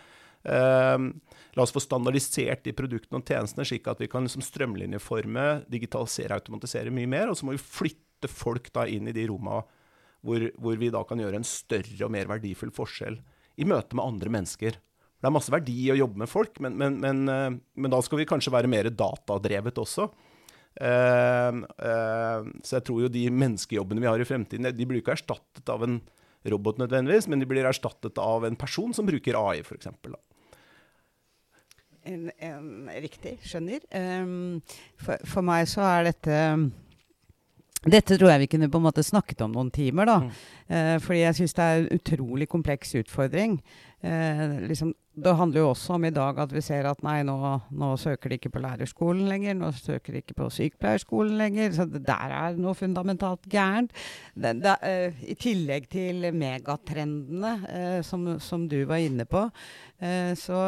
Uh, 0.46 1.10
la 1.58 1.64
oss 1.64 1.74
få 1.74 1.82
standardisert 1.82 2.62
de 2.64 2.72
produktene 2.78 3.18
og 3.20 3.28
tjenestene, 3.28 3.66
slik 3.68 3.90
at 3.90 4.00
vi 4.00 4.08
kan 4.08 4.24
liksom 4.24 4.44
strømlinjeforme, 4.46 5.46
digitalisere, 5.68 6.38
automatisere 6.38 6.94
mye 6.94 7.12
mer. 7.12 7.28
Og 7.28 7.36
så 7.36 7.44
må 7.44 7.58
vi 7.58 7.60
flytte 7.60 8.32
folk 8.32 8.72
da 8.72 8.86
inn 8.88 9.10
i 9.10 9.16
de 9.16 9.26
rommene 9.28 9.66
hvor, 10.26 10.48
hvor, 10.58 10.76
vi 10.80 10.90
da 10.92 11.02
kan 11.06 11.22
gjøre 11.22 11.40
en 11.40 11.46
større 11.46 12.02
og 12.06 12.12
mer 12.12 12.28
verdifull 12.30 12.72
forskjell 12.74 13.20
i 13.56 13.66
møte 13.68 13.96
med 13.96 14.04
andre 14.04 14.32
mennesker. 14.34 14.76
Det 15.16 15.28
er 15.28 15.32
masse 15.32 15.52
verdi 15.52 15.76
i 15.86 15.92
å 15.94 15.98
jobbe 15.98 16.20
med 16.20 16.30
folk, 16.30 16.58
men, 16.62 16.76
men, 16.76 16.98
men, 17.02 17.22
eh, 17.32 17.50
men 17.54 17.92
da 17.92 18.02
skal 18.04 18.20
vi 18.20 18.28
kanskje 18.28 18.52
være 18.52 18.70
mer 18.70 18.90
datadrevet 18.92 19.80
også. 19.80 20.10
Uh, 20.76 21.62
uh, 21.80 22.44
så 22.60 22.76
jeg 22.76 22.84
tror 22.84 23.06
jo 23.06 23.08
de 23.08 23.22
menneskejobbene 23.32 24.02
vi 24.02 24.08
har 24.10 24.20
i 24.20 24.26
fremtiden, 24.28 24.68
de 24.76 24.84
blir 24.88 25.00
ikke 25.00 25.14
erstattet 25.14 25.70
av 25.72 25.86
en 25.86 26.02
robot 26.52 26.82
nødvendigvis, 26.82 27.30
men 27.32 27.40
de 27.40 27.48
blir 27.48 27.64
erstattet 27.64 28.20
av 28.20 28.44
en 28.44 28.58
person 28.60 28.92
som 28.92 29.08
bruker 29.08 29.38
AI, 29.40 29.62
f.eks. 29.64 29.88
En, 32.06 32.28
en, 32.28 32.68
riktig, 33.02 33.38
skjønner. 33.48 33.82
Um, 33.88 34.60
for, 35.00 35.16
for, 35.24 35.46
meg 35.48 35.64
så 35.70 35.82
er 35.88 36.10
dette 36.10 36.36
dette 37.86 38.18
tror 38.18 38.32
jeg 38.32 38.44
vi 38.44 38.50
kunne 38.54 38.70
på 38.72 38.80
en 38.80 38.86
måte 38.88 39.04
snakket 39.06 39.42
om 39.46 39.52
noen 39.54 39.72
timer, 39.74 40.08
da. 40.08 40.20
Mm. 40.24 40.30
Eh, 40.66 40.94
fordi 41.02 41.20
jeg 41.22 41.38
syns 41.40 41.56
det 41.56 41.66
er 41.66 41.82
en 41.82 41.90
utrolig 42.00 42.48
kompleks 42.50 42.96
utfordring. 42.98 43.60
Eh, 44.06 44.42
liksom, 44.68 44.92
det 45.16 45.32
handler 45.38 45.62
jo 45.62 45.70
også 45.70 45.94
om 45.96 46.04
i 46.04 46.12
dag 46.12 46.38
at 46.42 46.52
vi 46.52 46.60
ser 46.60 46.84
at 46.90 47.00
nei, 47.06 47.20
nå, 47.24 47.36
nå, 47.72 47.88
søker 47.96 48.30
de 48.30 48.36
ikke 48.36 48.52
på 48.52 48.60
lærerskolen 48.60 49.24
lenger. 49.30 49.56
Nå 49.56 49.70
søker 49.78 50.12
de 50.12 50.22
ikke 50.22 50.36
på 50.36 50.50
sykepleierskolen 50.52 51.38
lenger. 51.40 51.72
Så 51.78 51.86
det 51.88 52.02
der 52.06 52.34
er 52.36 52.60
noe 52.60 52.76
fundamentalt 52.76 53.48
gærent. 53.50 53.94
Det, 54.34 54.56
det, 54.64 54.76
eh, 54.84 55.24
I 55.32 55.38
tillegg 55.40 55.88
til 55.92 56.28
megatrendene 56.36 57.54
eh, 57.70 58.00
som, 58.06 58.28
som, 58.42 58.68
du 58.68 58.82
var 58.84 59.00
inne 59.00 59.24
på, 59.30 59.46
eh, 60.02 60.34
så 60.36 60.60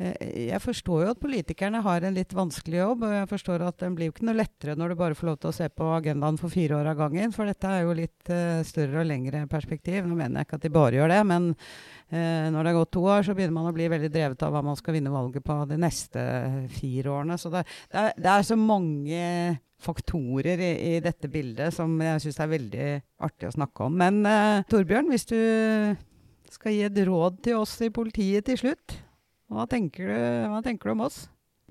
jeg 0.00 0.58
forstår 0.64 1.02
jo 1.04 1.10
at 1.12 1.20
politikerne 1.20 1.82
har 1.84 2.02
en 2.02 2.14
litt 2.16 2.32
vanskelig 2.34 2.78
jobb, 2.78 3.04
og 3.06 3.12
jeg 3.12 3.28
forstår 3.28 3.62
at 3.66 3.82
den 3.82 3.96
blir 3.96 4.08
jo 4.08 4.14
ikke 4.14 4.24
noe 4.24 4.38
lettere 4.38 4.74
når 4.78 4.92
du 4.92 4.98
bare 4.98 5.16
får 5.18 5.28
lov 5.28 5.36
til 5.42 5.50
å 5.50 5.54
se 5.54 5.68
på 5.68 5.90
agendaen 5.98 6.38
for 6.40 6.52
fire 6.52 6.78
år 6.78 6.88
av 6.94 7.02
gangen, 7.02 7.34
for 7.34 7.48
dette 7.48 7.68
er 7.68 7.84
jo 7.84 7.96
litt 7.98 8.32
uh, 8.32 8.62
større 8.66 9.02
og 9.02 9.10
lengre 9.10 9.44
perspektiv. 9.52 10.06
Nå 10.08 10.16
mener 10.16 10.40
jeg 10.40 10.48
ikke 10.48 10.58
at 10.58 10.64
de 10.64 10.72
bare 10.72 10.96
gjør 10.96 11.12
det, 11.12 11.20
men 11.28 11.50
uh, 11.52 12.46
når 12.48 12.56
det 12.56 12.72
har 12.72 12.78
gått 12.78 12.92
to 12.96 13.04
år, 13.04 13.26
så 13.28 13.36
begynner 13.36 13.58
man 13.58 13.68
å 13.68 13.74
bli 13.76 13.90
veldig 13.92 14.10
drevet 14.16 14.46
av 14.48 14.56
hva 14.56 14.64
man 14.64 14.80
skal 14.80 14.96
vinne 14.96 15.12
valget 15.12 15.46
på 15.46 15.58
de 15.70 15.78
neste 15.84 16.24
fire 16.78 17.14
årene. 17.18 17.38
Så 17.38 17.52
det, 17.52 17.66
det, 17.92 18.06
er, 18.06 18.16
det 18.16 18.32
er, 18.32 18.48
så 18.48 18.58
mange 18.58 19.28
faktorer 19.82 20.56
i, 20.62 20.72
i 20.96 20.98
dette 21.04 21.28
bildet 21.30 21.74
som 21.76 21.94
jeg 22.00 22.24
syns 22.24 22.40
er 22.40 22.52
veldig 22.56 22.90
artig 23.28 23.52
å 23.52 23.54
snakke 23.60 23.86
om. 23.86 24.02
Men 24.02 24.24
uh, 24.24 24.64
Torbjørn, 24.72 25.12
hvis 25.12 25.28
du 25.28 25.38
skal 26.52 26.80
gi 26.80 26.84
et 26.88 27.06
råd 27.06 27.42
til 27.44 27.60
oss 27.60 27.76
i 27.84 27.92
politiet 27.92 28.48
til 28.48 28.64
slutt? 28.64 29.02
Hva 29.52 29.68
tenker 29.68 30.08
du, 30.08 30.18
hva 30.48 30.62
tenker 30.64 30.88
du 30.88 30.96
om 30.96 31.06
oss? 31.06 31.24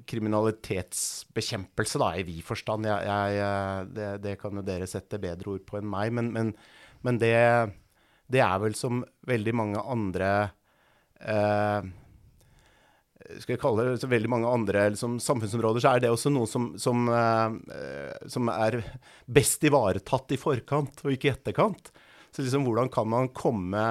kriminalitetsbekjempelse, 0.07 1.99
da, 2.01 2.11
i 2.17 2.25
vid 2.27 2.43
forstand. 2.45 2.87
Jeg, 2.89 3.07
jeg, 3.07 3.39
eh, 3.45 3.79
det, 3.95 4.09
det, 4.25 4.35
kan 4.41 4.57
jo 4.57 4.65
dere 4.65 4.89
sette 4.89 5.19
bedre 5.21 5.55
ord 5.55 5.65
på 5.67 5.79
enn 5.79 5.89
meg. 5.89 6.13
Men, 6.17 6.31
men, 6.35 6.53
men 7.05 7.21
det, 7.21 7.35
det, 8.31 8.41
er 8.43 8.61
vel 8.63 8.77
som 8.77 9.03
veldig 9.27 9.55
mange 9.57 9.83
andre 9.93 10.31
eh, 11.19 11.89
Skal 13.41 13.55
jeg 13.55 13.61
kalle 13.61 13.87
det 13.91 14.09
veldig 14.11 14.31
mange 14.31 14.51
andre 14.51 14.89
liksom, 14.95 15.19
samfunnsområder, 15.23 15.83
så 15.83 15.95
er 15.95 16.03
det 16.03 16.13
også 16.13 16.33
noe 16.33 16.49
som, 16.49 16.71
som, 16.81 17.05
eh, 17.11 18.25
som 18.31 18.51
er 18.53 18.81
best 19.25 19.63
ivaretatt 19.67 20.35
i 20.35 20.41
forkant 20.41 21.05
og 21.05 21.15
ikke 21.15 21.29
i 21.29 21.35
etterkant. 21.35 21.93
Så 22.31 22.43
liksom, 22.43 22.65
hvordan 22.67 22.91
kan 22.91 23.09
man 23.11 23.31
komme 23.35 23.87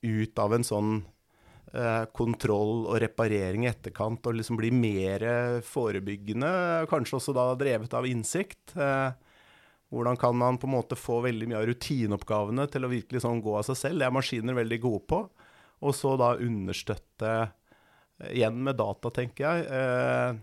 ut 0.00 0.38
av 0.40 0.54
en 0.56 0.64
sånn 0.64 1.00
kontroll 2.16 2.86
og 2.90 2.96
reparering 3.02 3.64
i 3.64 3.70
etterkant 3.70 4.26
og 4.26 4.34
liksom 4.38 4.58
bli 4.58 4.72
mer 4.74 5.24
forebyggende. 5.62 6.50
Kanskje 6.90 7.18
også 7.20 7.34
da 7.36 7.46
drevet 7.58 7.94
av 7.94 8.08
innsikt. 8.08 8.74
Eh, 8.74 9.12
hvordan 9.90 10.18
kan 10.18 10.34
man 10.38 10.58
på 10.58 10.66
en 10.66 10.74
måte 10.74 10.98
få 10.98 11.20
veldig 11.26 11.50
mye 11.50 11.60
av 11.60 11.68
rutineoppgavene 11.70 12.66
til 12.70 12.86
å 12.86 12.90
virkelig 12.90 13.22
sånn 13.22 13.42
gå 13.44 13.54
av 13.58 13.68
seg 13.68 13.78
selv? 13.78 14.02
Det 14.02 14.08
er 14.08 14.18
maskiner 14.18 14.58
veldig 14.58 14.80
gode 14.82 15.04
på. 15.10 15.22
Og 15.80 15.96
så 15.96 16.16
da 16.20 16.32
understøtte, 16.42 17.34
eh, 18.20 18.32
igjen 18.34 18.58
med 18.66 18.78
data, 18.78 19.14
tenker 19.14 19.46
jeg, 19.46 20.40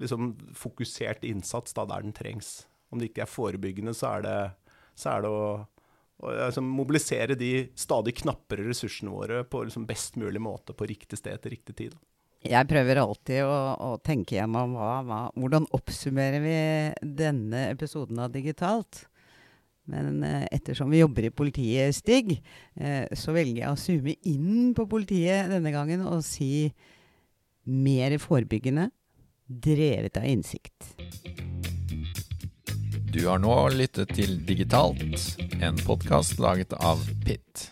liksom 0.00 0.32
fokusert 0.56 1.22
innsats 1.28 1.76
da 1.76 1.84
der 1.86 2.02
den 2.02 2.16
trengs. 2.16 2.64
Om 2.90 2.98
det 2.98 3.12
ikke 3.12 3.22
er 3.26 3.30
forebyggende, 3.30 3.94
så 3.94 4.16
er 4.16 4.24
det, 4.26 4.38
så 4.98 5.12
er 5.12 5.22
det 5.22 5.30
å 5.30 5.44
altså, 6.22 6.62
mobilisere 6.64 7.36
de 7.38 7.52
stadig 7.78 8.14
knappere 8.22 8.68
ressursene 8.68 9.12
våre 9.12 9.42
på 9.48 9.64
liksom 9.66 9.86
best 9.88 10.18
mulig 10.20 10.42
måte 10.42 10.76
på 10.76 10.88
riktig 10.90 11.18
sted 11.20 11.42
til 11.42 11.56
riktig 11.56 11.76
tid. 11.78 11.96
Jeg 12.42 12.66
prøver 12.66 12.98
alltid 12.98 13.44
å, 13.46 13.56
å 13.78 13.90
tenke 14.02 14.34
gjennom 14.34 14.74
hva, 14.74 14.96
hva, 15.06 15.20
hvordan 15.38 15.68
oppsummerer 15.78 16.42
vi 16.42 16.56
denne 17.20 17.68
episoden 17.70 18.18
av 18.24 18.32
Digitalt. 18.34 19.04
Men 19.90 20.22
eh, 20.26 20.46
ettersom 20.54 20.90
vi 20.90 21.02
jobber 21.02 21.26
i 21.26 21.34
politiet, 21.34 21.94
Stig, 21.94 22.34
eh, 22.78 23.06
så 23.18 23.34
velger 23.34 23.64
jeg 23.64 23.70
å 23.70 23.78
zoome 23.78 24.16
inn 24.30 24.74
på 24.78 24.86
politiet 24.90 25.50
denne 25.50 25.74
gangen 25.74 26.02
og 26.06 26.22
si 26.26 26.70
mer 27.66 28.18
forebyggende, 28.22 28.90
drevet 29.46 30.18
av 30.18 30.26
innsikt. 30.26 30.92
Du 33.12 33.26
har 33.28 33.38
nå 33.38 33.54
lyttet 33.76 34.14
til 34.16 34.38
Digitalt, 34.48 35.36
en 35.60 35.76
podkast 35.84 36.38
laget 36.40 36.72
av 36.72 37.02
Pitt. 37.26 37.66